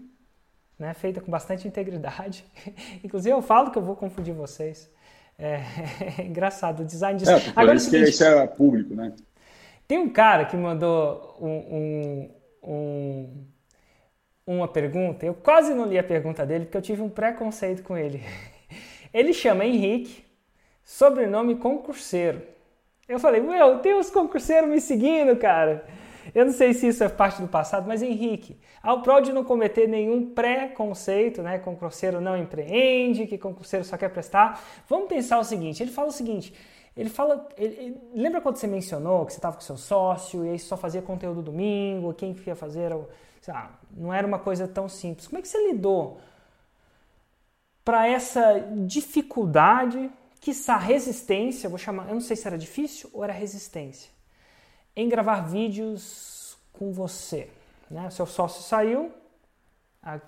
[0.79, 2.45] Né, feita com bastante integridade.
[3.03, 4.89] Inclusive, eu falo que eu vou confundir vocês.
[5.37, 5.61] É,
[6.19, 7.31] é engraçado o design disso.
[7.31, 9.13] É, Agora, isso, seguinte, que isso é público, né?
[9.87, 12.31] Tem um cara que mandou um, um,
[12.63, 13.45] um,
[14.45, 15.25] uma pergunta.
[15.25, 18.21] Eu quase não li a pergunta dele porque eu tive um preconceito com ele.
[19.13, 20.25] Ele chama Henrique,
[20.83, 22.41] sobrenome concurseiro.
[23.07, 25.85] Eu falei, meu, tem os concurseiros me seguindo, cara.
[26.33, 29.43] Eu não sei se isso é parte do passado, mas Henrique, ao prol de não
[29.43, 31.59] cometer nenhum preconceito, né?
[31.59, 36.11] Concurseiro não empreende, que concurseiro só quer prestar, vamos pensar o seguinte: ele fala o
[36.11, 36.53] seguinte.
[36.95, 37.47] Ele fala.
[37.57, 40.75] Ele, ele, lembra quando você mencionou que você estava com seu sócio e aí só
[40.75, 42.13] fazia conteúdo domingo?
[42.13, 43.07] Quem ia fazer o,
[43.47, 45.27] lá, não era uma coisa tão simples.
[45.27, 46.19] Como é que você lidou
[47.83, 50.11] para essa dificuldade,
[50.41, 54.11] que essa resistência, vou chamar, eu não sei se era difícil ou era resistência,
[54.97, 57.49] em gravar vídeos com você?
[57.89, 58.09] Né?
[58.09, 59.11] Seu sócio saiu,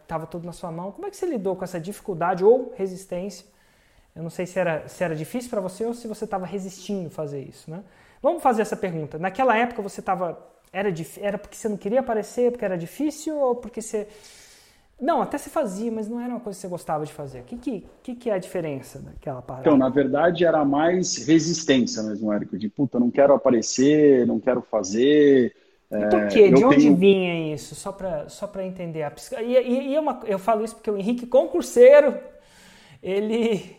[0.02, 0.92] estava tudo na sua mão.
[0.92, 3.46] Como é que você lidou com essa dificuldade ou resistência?
[4.16, 7.10] Eu não sei se era, se era difícil para você ou se você estava resistindo
[7.10, 7.84] fazer isso, né?
[8.22, 9.18] Vamos fazer essa pergunta.
[9.18, 10.38] Naquela época você estava
[10.72, 14.08] era, era porque você não queria aparecer, porque era difícil ou porque você.
[15.00, 17.40] Não, até você fazia, mas não era uma coisa que você gostava de fazer.
[17.40, 19.68] O que, que, que, que é a diferença daquela parada?
[19.68, 22.58] Então, na verdade, era mais resistência mesmo, Érico.
[22.58, 25.56] De puta, não quero aparecer, não quero fazer.
[25.90, 26.52] E por quê?
[26.52, 26.96] De onde tenho...
[26.98, 27.76] vinha isso?
[27.76, 29.04] Só para só entender.
[29.04, 29.42] A psico...
[29.42, 32.16] e, e, e é uma, eu falo isso porque o Henrique Concurseiro,
[33.02, 33.78] ele,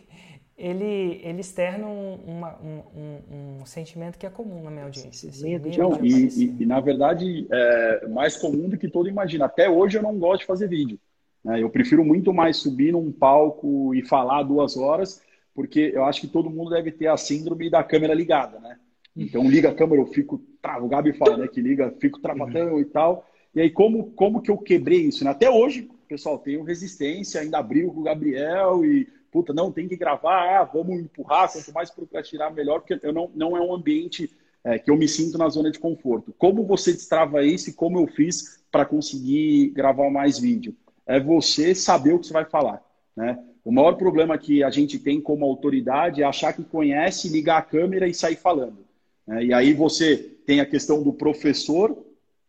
[0.57, 5.29] ele, ele externa um, uma, um, um, um, sentimento que é comum na minha audiência.
[5.29, 9.45] Assim, não, e, e, e, na verdade, é mais comum do que todo imagina.
[9.45, 10.99] Até hoje eu não gosto de fazer vídeo.
[11.43, 11.61] Né?
[11.61, 15.21] Eu prefiro muito mais subir num palco e falar duas horas,
[15.53, 18.77] porque eu acho que todo mundo deve ter a síndrome da câmera ligada, né?
[19.15, 22.79] Então liga a câmera, eu fico travo, o Gabi fala, né, que liga, fico travadão
[22.79, 23.25] e tal.
[23.53, 25.31] E aí como como que eu quebrei isso, né?
[25.31, 29.95] Até hoje, pessoal, tenho resistência, ainda brigo com o Gabriel e puta, não, tem que
[29.95, 34.29] gravar, ah, vamos empurrar, quanto mais procrastinar, melhor, porque eu não, não é um ambiente
[34.63, 36.35] é, que eu me sinto na zona de conforto.
[36.37, 40.75] Como você destrava isso e como eu fiz para conseguir gravar mais vídeo?
[41.05, 42.83] É você saber o que você vai falar,
[43.15, 43.39] né?
[43.63, 47.61] O maior problema que a gente tem como autoridade é achar que conhece, ligar a
[47.61, 48.79] câmera e sair falando.
[49.27, 49.45] Né?
[49.45, 51.95] E aí você tem a questão do professor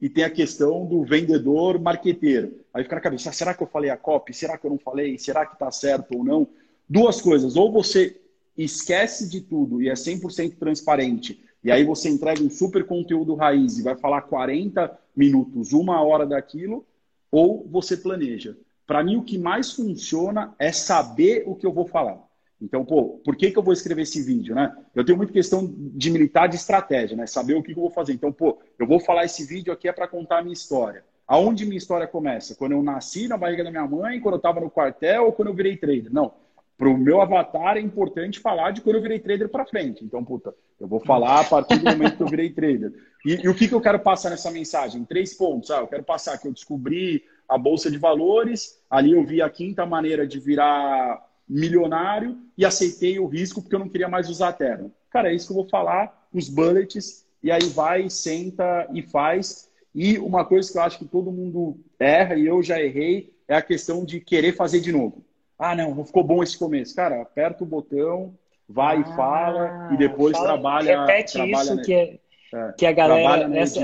[0.01, 2.61] e tem a questão do vendedor marqueteiro.
[2.73, 4.33] Aí fica na cabeça, ah, será que eu falei a copy?
[4.33, 5.19] Será que eu não falei?
[5.19, 6.49] Será que está certo ou não?
[6.93, 7.57] duas coisas.
[7.57, 8.21] Ou você
[8.57, 13.79] esquece de tudo e é 100% transparente, e aí você entrega um super conteúdo raiz
[13.79, 16.85] e vai falar 40 minutos, uma hora daquilo,
[17.33, 18.57] ou você planeja.
[18.87, 22.23] Para mim, o que mais funciona é saber o que eu vou falar.
[22.61, 24.73] Então, pô, por que, que eu vou escrever esse vídeo, né?
[24.95, 27.27] Eu tenho muita questão de militar de estratégia, né?
[27.27, 28.13] Saber o que, que eu vou fazer.
[28.13, 31.05] Então, pô, eu vou falar esse vídeo aqui é para contar a minha história.
[31.27, 32.55] Aonde minha história começa?
[32.55, 35.49] Quando eu nasci na barriga da minha mãe, quando eu estava no quartel ou quando
[35.49, 36.13] eu virei trader?
[36.13, 36.42] Não
[36.83, 40.05] para o meu avatar é importante falar de quando eu virei trader para frente.
[40.05, 42.93] Então, puta, eu vou falar a partir do momento que eu virei trader.
[43.25, 45.05] E, e o que, que eu quero passar nessa mensagem?
[45.05, 45.71] Três pontos.
[45.71, 49.49] Ah, eu quero passar que eu descobri a bolsa de valores, ali eu vi a
[49.49, 54.49] quinta maneira de virar milionário e aceitei o risco porque eu não queria mais usar
[54.49, 54.91] a terra.
[55.09, 59.71] Cara, é isso que eu vou falar, os bullets, e aí vai, senta e faz.
[59.95, 63.55] E uma coisa que eu acho que todo mundo erra, e eu já errei, é
[63.55, 65.25] a questão de querer fazer de novo.
[65.63, 66.93] Ah, não, não ficou bom esse começo.
[66.93, 68.35] Cara, aperta o botão,
[68.69, 71.01] vai ah, e fala, e depois fala, trabalha.
[71.03, 72.19] Repete trabalha isso que, é,
[72.53, 73.81] é, que a galera essa,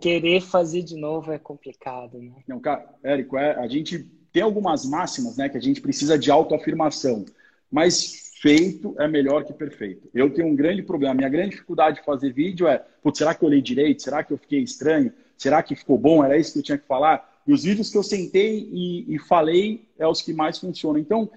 [0.00, 2.18] querer fazer de novo é complicado.
[2.18, 2.32] Né?
[2.48, 3.98] Não, cara, Érico, é, a gente
[4.32, 7.26] tem algumas máximas né, que a gente precisa de autoafirmação,
[7.70, 10.08] mas feito é melhor que perfeito.
[10.14, 11.12] Eu tenho um grande problema.
[11.12, 14.02] Minha grande dificuldade de fazer vídeo é: putz, será que eu olhei direito?
[14.02, 15.12] Será que eu fiquei estranho?
[15.36, 16.24] Será que ficou bom?
[16.24, 17.29] Era isso que eu tinha que falar?
[17.46, 20.98] E os vídeos que eu sentei e, e falei é os que mais funcionam.
[20.98, 21.30] Então,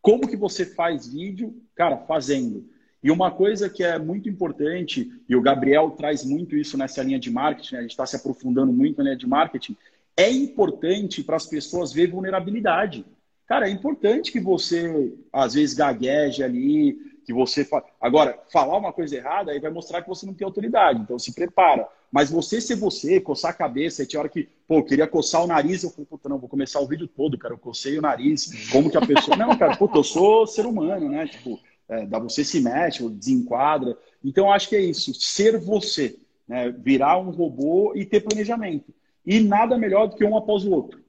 [0.00, 1.54] como que você faz vídeo?
[1.74, 2.68] Cara, fazendo.
[3.02, 7.18] E uma coisa que é muito importante, e o Gabriel traz muito isso nessa linha
[7.18, 7.78] de marketing, né?
[7.78, 9.76] a gente está se aprofundando muito na linha de marketing,
[10.16, 13.04] é importante para as pessoas ver vulnerabilidade.
[13.46, 17.64] Cara, é importante que você, às vezes, gagueje ali, que você.
[17.64, 17.82] Fa...
[18.00, 21.00] Agora, falar uma coisa errada aí vai mostrar que você não tem autoridade.
[21.00, 21.88] Então, se prepara.
[22.10, 25.42] Mas você ser você, coçar a cabeça, aí tinha hora que, pô, eu queria coçar
[25.42, 28.02] o nariz, eu falei, puta, não, vou começar o vídeo todo, cara, eu cocei o
[28.02, 29.36] nariz, como que a pessoa...
[29.36, 31.26] não, cara, puta, eu sou ser humano, né?
[31.26, 31.58] Tipo,
[31.88, 33.98] é, da você se mexe, desenquadra.
[34.24, 36.16] Então, acho que é isso, ser você,
[36.46, 36.70] né?
[36.70, 38.94] Virar um robô e ter planejamento.
[39.26, 41.00] E nada melhor do que um após o outro.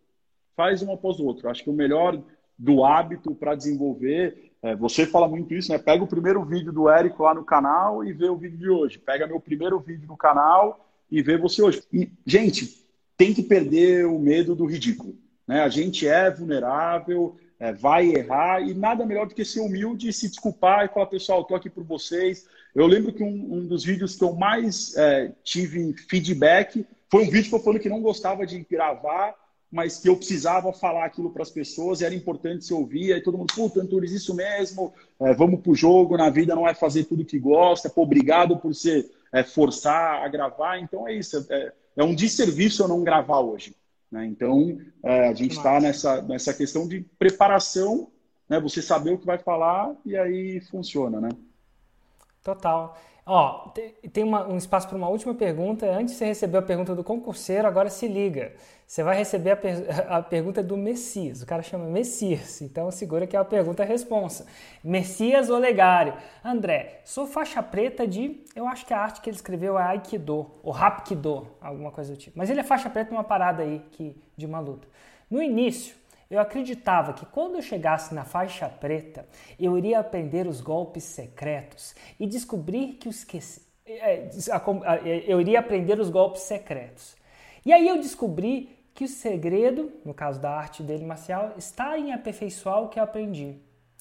[0.55, 1.49] Faz um após o outro.
[1.49, 2.20] Acho que o melhor
[2.57, 4.47] do hábito para desenvolver.
[4.62, 5.78] É, você fala muito isso, né?
[5.78, 8.97] Pega o primeiro vídeo do Érico lá no canal e vê o vídeo de hoje.
[8.97, 11.84] Pega meu primeiro vídeo no canal e vê você hoje.
[11.93, 12.86] E, gente,
[13.16, 15.16] tem que perder o medo do ridículo.
[15.47, 15.62] Né?
[15.62, 20.28] A gente é vulnerável, é, vai errar, e nada melhor do que ser humilde, se
[20.28, 22.47] desculpar e falar, pessoal, estou aqui por vocês.
[22.76, 27.30] Eu lembro que um, um dos vídeos que eu mais é, tive feedback foi um
[27.30, 29.34] vídeo que eu falei que não gostava de gravar,
[29.72, 33.22] mas que eu precisava falar aquilo para as pessoas, e era importante se ouvir, aí
[33.22, 37.03] todo mundo, puta, Antunes, isso mesmo, é, vamos pro jogo, na vida não é fazer
[37.03, 41.74] tudo que gosta, pô, obrigado por ser é, forçar a gravar, então é isso, é,
[41.97, 43.76] é um desserviço eu não gravar hoje.
[44.11, 44.26] Né?
[44.26, 48.07] Então, é, a gente está nessa, nessa questão de preparação,
[48.47, 48.59] né?
[48.59, 51.30] você saber o que vai falar e aí funciona, né?
[52.41, 52.97] Total.
[53.30, 53.73] Ó,
[54.13, 55.86] tem uma, um espaço para uma última pergunta.
[55.86, 58.53] Antes você recebeu a pergunta do concurseiro, agora se liga.
[58.88, 61.41] Você vai receber a, per a pergunta do Messias.
[61.41, 64.47] O cara chama Messias, então segura que é a pergunta responsa.
[64.82, 66.13] Messias Olegário.
[66.41, 68.45] André, sou faixa preta de.
[68.55, 72.17] Eu acho que a arte que ele escreveu é Aikido, ou Hapkido, alguma coisa do
[72.17, 72.38] tipo.
[72.39, 74.88] Mas ele é faixa preta numa parada aí que, de uma luta.
[75.30, 75.93] No início,
[76.30, 79.25] eu acreditava que quando eu chegasse na faixa preta,
[79.59, 83.39] eu iria aprender os golpes secretos e descobrir que os que
[83.86, 84.30] é,
[85.25, 87.15] eu iria aprender os golpes secretos.
[87.65, 92.11] E aí eu descobri que o segredo, no caso da arte dele marcial, está em
[92.11, 93.55] aperfeiçoar o que eu aprendi.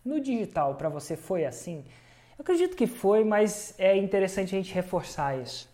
[0.05, 1.85] No digital, para você foi assim?
[2.39, 5.69] Eu acredito que foi, mas é interessante a gente reforçar isso.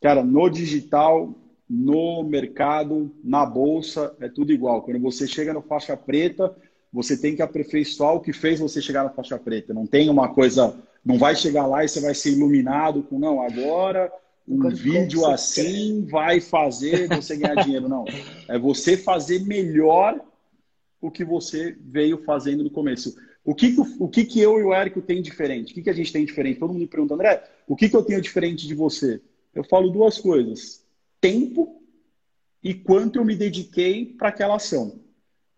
[0.00, 1.34] Cara, no digital
[1.74, 4.82] no mercado, na bolsa, é tudo igual.
[4.82, 6.54] Quando você chega no faixa preta,
[6.92, 9.72] você tem que aperfeiçoar o que fez você chegar na faixa preta.
[9.72, 13.40] Não tem uma coisa, não vai chegar lá e você vai ser iluminado com, não,
[13.40, 14.12] agora
[14.46, 16.10] um vídeo assim quer.
[16.10, 17.88] vai fazer você ganhar dinheiro.
[17.88, 18.04] Não.
[18.48, 20.20] É você fazer melhor
[21.00, 23.16] o que você veio fazendo no começo.
[23.42, 25.72] O que, que, o que, que eu e o Érico tem diferente?
[25.72, 26.60] O que, que a gente tem diferente?
[26.60, 29.22] Todo mundo me pergunta, André, o que, que eu tenho diferente de você?
[29.54, 30.81] Eu falo duas coisas
[31.22, 31.80] tempo
[32.62, 35.00] e quanto eu me dediquei para aquela ação.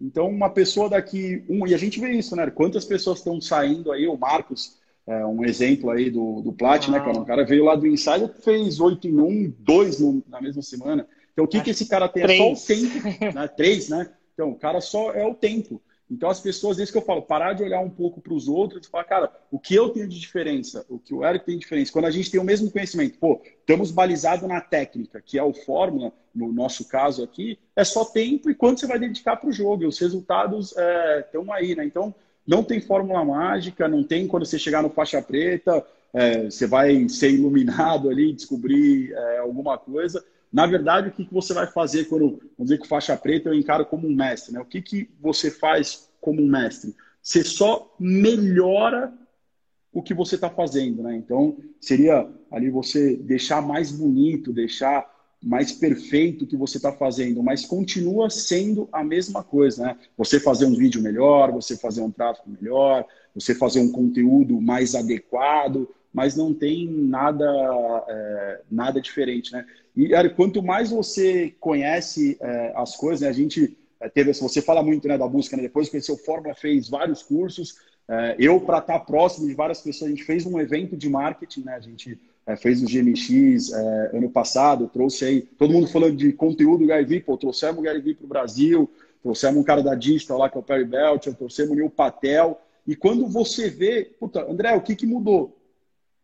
[0.00, 2.48] Então, uma pessoa daqui, um, e a gente vê isso, né?
[2.50, 6.90] Quantas pessoas estão saindo aí, o Marcos, é, um exemplo aí do, do Plat, ah.
[6.90, 7.18] né, cara?
[7.18, 11.08] O cara veio lá do Insider, fez 8 em 1, 2 no, na mesma semana.
[11.32, 12.24] Então, o que, que esse cara tem?
[12.24, 13.48] É só o tempo, né?
[13.48, 14.10] Três, né?
[14.34, 15.80] Então, o cara só é o tempo.
[16.10, 18.86] Então, as pessoas, desde que eu falo, parar de olhar um pouco para os outros
[18.86, 21.62] e falar, cara, o que eu tenho de diferença, o que o Eric tem de
[21.62, 25.42] diferença, quando a gente tem o mesmo conhecimento, pô, estamos balizados na técnica, que é
[25.42, 29.48] o fórmula, no nosso caso aqui, é só tempo e quanto você vai dedicar para
[29.48, 31.84] o jogo, e os resultados estão é, aí, né?
[31.84, 32.14] Então,
[32.46, 37.08] não tem fórmula mágica, não tem quando você chegar no faixa preta, é, você vai
[37.08, 40.24] ser iluminado ali, descobrir é, alguma coisa.
[40.54, 43.54] Na verdade, o que, que você vai fazer quando, vamos dizer que faixa preta eu
[43.54, 44.60] encaro como um mestre, né?
[44.60, 46.94] O que, que você faz como um mestre?
[47.20, 49.12] Você só melhora
[49.92, 51.16] o que você está fazendo, né?
[51.16, 57.42] Então, seria ali você deixar mais bonito, deixar mais perfeito o que você está fazendo,
[57.42, 59.96] mas continua sendo a mesma coisa, né?
[60.16, 64.94] Você fazer um vídeo melhor, você fazer um tráfego melhor, você fazer um conteúdo mais
[64.94, 67.44] adequado, mas não tem nada,
[68.06, 69.66] é, nada diferente, né?
[69.96, 73.28] E quanto mais você conhece é, as coisas, né?
[73.28, 75.62] a gente é, teve, você fala muito né, da busca, né?
[75.62, 77.76] depois que conheceu Fórmula, fez vários cursos.
[78.08, 81.62] É, eu, para estar próximo de várias pessoas, a gente fez um evento de marketing,
[81.62, 81.74] né?
[81.74, 86.32] A gente é, fez o GMX é, ano passado, trouxe aí, todo mundo falando de
[86.32, 88.90] conteúdo Gary Vee, pô, trouxemos o Gary Vee para o Brasil,
[89.22, 92.60] trouxemos um cara da Digital lá, que é o Perry Belt, trouxemos o Neil Patel.
[92.86, 95.56] E quando você vê, puta, André, o que, que mudou?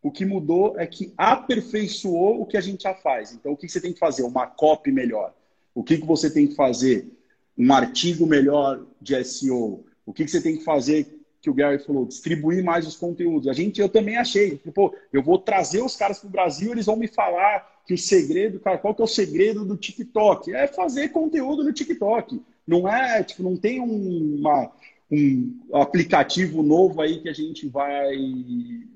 [0.03, 3.33] O que mudou é que aperfeiçoou o que a gente já faz.
[3.33, 4.23] Então, o que você tem que fazer?
[4.23, 5.35] Uma copy melhor.
[5.75, 7.11] O que, você tem que fazer?
[7.57, 9.85] Um artigo melhor de SEO.
[10.07, 11.21] O que, que você tem que fazer?
[11.43, 13.49] Que o Gary falou, distribuir mais os conteúdos.
[13.49, 16.87] A gente, eu também achei, pô, eu vou trazer os caras para o Brasil, eles
[16.87, 20.55] vão me falar que o segredo, cara, qual que é o segredo do TikTok?
[20.55, 22.43] É fazer conteúdo no TikTok.
[22.67, 24.71] Não é, tipo, não tem uma,
[25.11, 28.15] um aplicativo novo aí que a gente vai,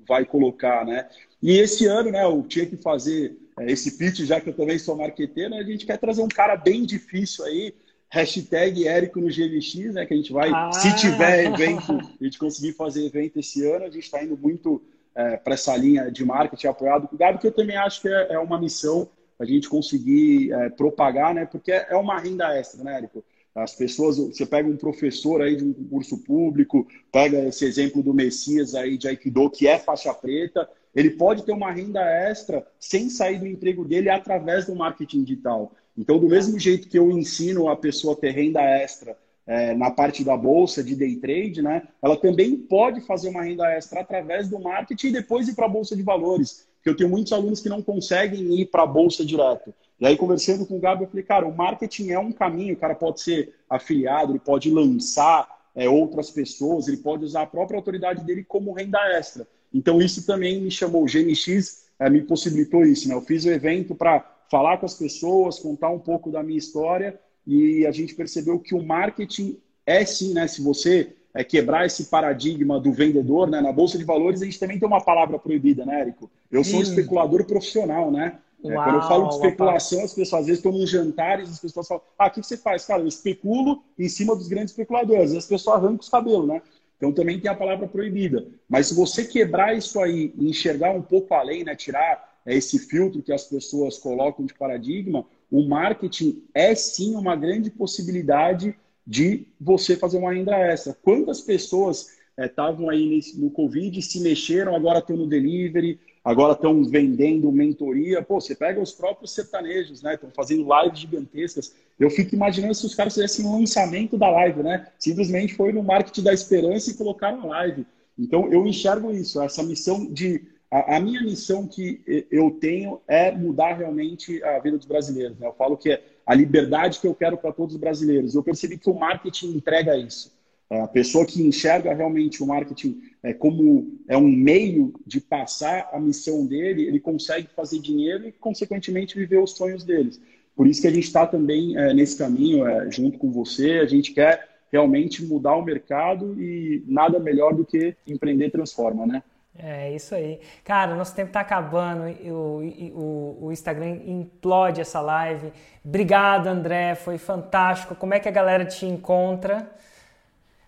[0.07, 1.07] vai colocar, né?
[1.41, 4.79] E esse ano, né, eu tinha que fazer é, esse pitch, já que eu também
[4.79, 7.73] sou marqueteiro, né, a gente quer trazer um cara bem difícil aí,
[8.09, 10.71] hashtag Érico no GVX, né, que a gente vai, ah.
[10.71, 14.81] se tiver evento, a gente conseguir fazer evento esse ano, a gente está indo muito
[15.13, 18.07] é, para essa linha de marketing apoiado com o Gabi, que eu também acho que
[18.07, 22.83] é, é uma missão a gente conseguir é, propagar, né, porque é uma renda extra,
[22.83, 23.23] né, Érico?
[23.55, 28.13] As pessoas, você pega um professor aí de um curso público, pega esse exemplo do
[28.13, 33.09] Messias aí de Aikido, que é faixa preta, ele pode ter uma renda extra sem
[33.09, 35.73] sair do emprego dele através do marketing digital.
[35.97, 39.89] Então, do mesmo jeito que eu ensino a pessoa a ter renda extra é, na
[39.89, 41.83] parte da bolsa de day trade, né?
[42.01, 45.69] Ela também pode fazer uma renda extra através do marketing e depois ir para a
[45.69, 46.67] bolsa de valores.
[46.75, 49.73] Porque eu tenho muitos alunos que não conseguem ir para a bolsa direto.
[49.99, 52.77] E aí, conversando com o Gabi, eu falei, cara, o marketing é um caminho, o
[52.77, 57.77] cara pode ser afiliado, ele pode lançar é, outras pessoas, ele pode usar a própria
[57.77, 59.47] autoridade dele como renda extra.
[59.73, 63.15] Então, isso também me chamou, o GMX é, me possibilitou isso, né?
[63.15, 64.19] Eu fiz o evento para
[64.49, 68.75] falar com as pessoas, contar um pouco da minha história e a gente percebeu que
[68.75, 70.47] o marketing é sim, né?
[70.47, 73.61] Se você é, quebrar esse paradigma do vendedor, né?
[73.61, 76.29] Na Bolsa de Valores a gente também tem uma palavra proibida, né, Érico?
[76.51, 78.39] Eu sou um especulador profissional, né?
[78.71, 81.87] É, quando eu falo de especulação, as pessoas às vezes estão nos jantares, as pessoas
[81.87, 82.85] falam, ah, o que você faz?
[82.85, 85.33] Cara, eu especulo em cima dos grandes especuladores.
[85.33, 86.61] E as pessoas arrancam os cabelos, né?
[86.97, 88.47] Então também tem a palavra proibida.
[88.69, 91.75] Mas se você quebrar isso aí e enxergar um pouco além, né?
[91.75, 97.35] Tirar é, esse filtro que as pessoas colocam de paradigma, o marketing é sim uma
[97.35, 100.93] grande possibilidade de você fazer uma renda extra.
[100.93, 106.83] Quantas pessoas estavam é, aí no Covid, se mexeram, agora estão no delivery, agora estão
[106.83, 108.23] vendendo mentoria.
[108.23, 110.15] Pô, você pega os próprios sertanejos, né?
[110.15, 111.75] Estão fazendo lives gigantescas.
[111.99, 114.87] Eu fico imaginando se os caras fizessem um lançamento da live, né?
[114.97, 117.85] Simplesmente foi no marketing da esperança e colocaram a live.
[118.17, 120.43] Então, eu enxergo isso, essa missão de.
[120.71, 125.37] A, a, minha missão que eu tenho é mudar realmente a vida dos brasileiros.
[125.37, 125.47] Né?
[125.47, 128.33] Eu falo que é a liberdade que eu quero para todos os brasileiros.
[128.33, 130.34] Eu percebi que o marketing entrega isso.
[130.69, 135.89] É, a pessoa que enxerga realmente o marketing é, como é um meio de passar
[135.93, 140.19] a missão dele, ele consegue fazer dinheiro e, consequentemente, viver os sonhos deles.
[140.55, 143.79] Por isso que a gente está também é, nesse caminho, é, junto com você.
[143.79, 149.21] A gente quer realmente mudar o mercado e nada melhor do que empreender transforma, né?
[149.57, 150.39] É isso aí.
[150.65, 152.03] Cara, nosso tempo está acabando.
[152.29, 152.61] O,
[152.93, 155.51] o, o, Instagram implode essa live.
[155.83, 156.93] Obrigado, André.
[156.95, 157.95] Foi fantástico.
[157.95, 159.69] Como é que a galera te encontra?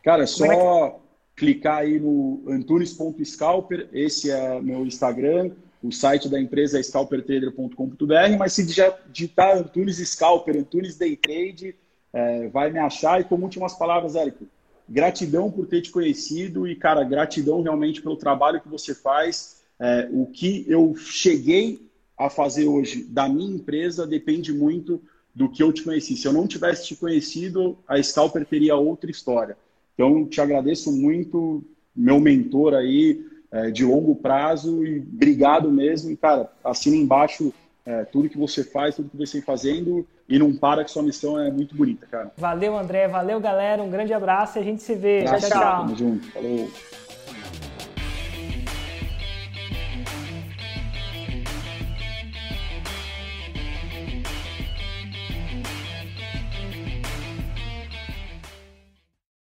[0.07, 1.01] Cara, é só
[1.35, 5.51] clicar aí no antunes.scalper, esse é meu Instagram,
[5.83, 11.75] o site da empresa é scalpertrader.com.br, mas se já digitar Antunes Scalper, Antunes Day Trade,
[12.13, 13.19] é, vai me achar.
[13.19, 14.45] E como últimas palavras, Érico,
[14.87, 19.57] gratidão por ter te conhecido e, cara, gratidão realmente pelo trabalho que você faz.
[19.77, 21.85] É, o que eu cheguei
[22.17, 25.01] a fazer hoje da minha empresa depende muito
[25.35, 26.15] do que eu te conheci.
[26.15, 29.57] Se eu não tivesse te conhecido, a Scalper teria outra história.
[29.97, 31.63] Então, te agradeço muito,
[31.95, 36.11] meu mentor aí, é, de longo prazo, e obrigado mesmo.
[36.11, 37.51] E, cara, assina embaixo
[37.83, 41.01] é, tudo que você faz, tudo que você vem fazendo, e não para que sua
[41.01, 42.31] missão é muito bonita, cara.
[42.37, 43.07] Valeu, André.
[43.07, 43.81] Valeu, galera.
[43.81, 45.23] Um grande abraço e a gente se vê.
[45.23, 45.85] tchau, tchau.
[45.85, 46.31] Tamo junto.
[46.31, 46.69] Falou.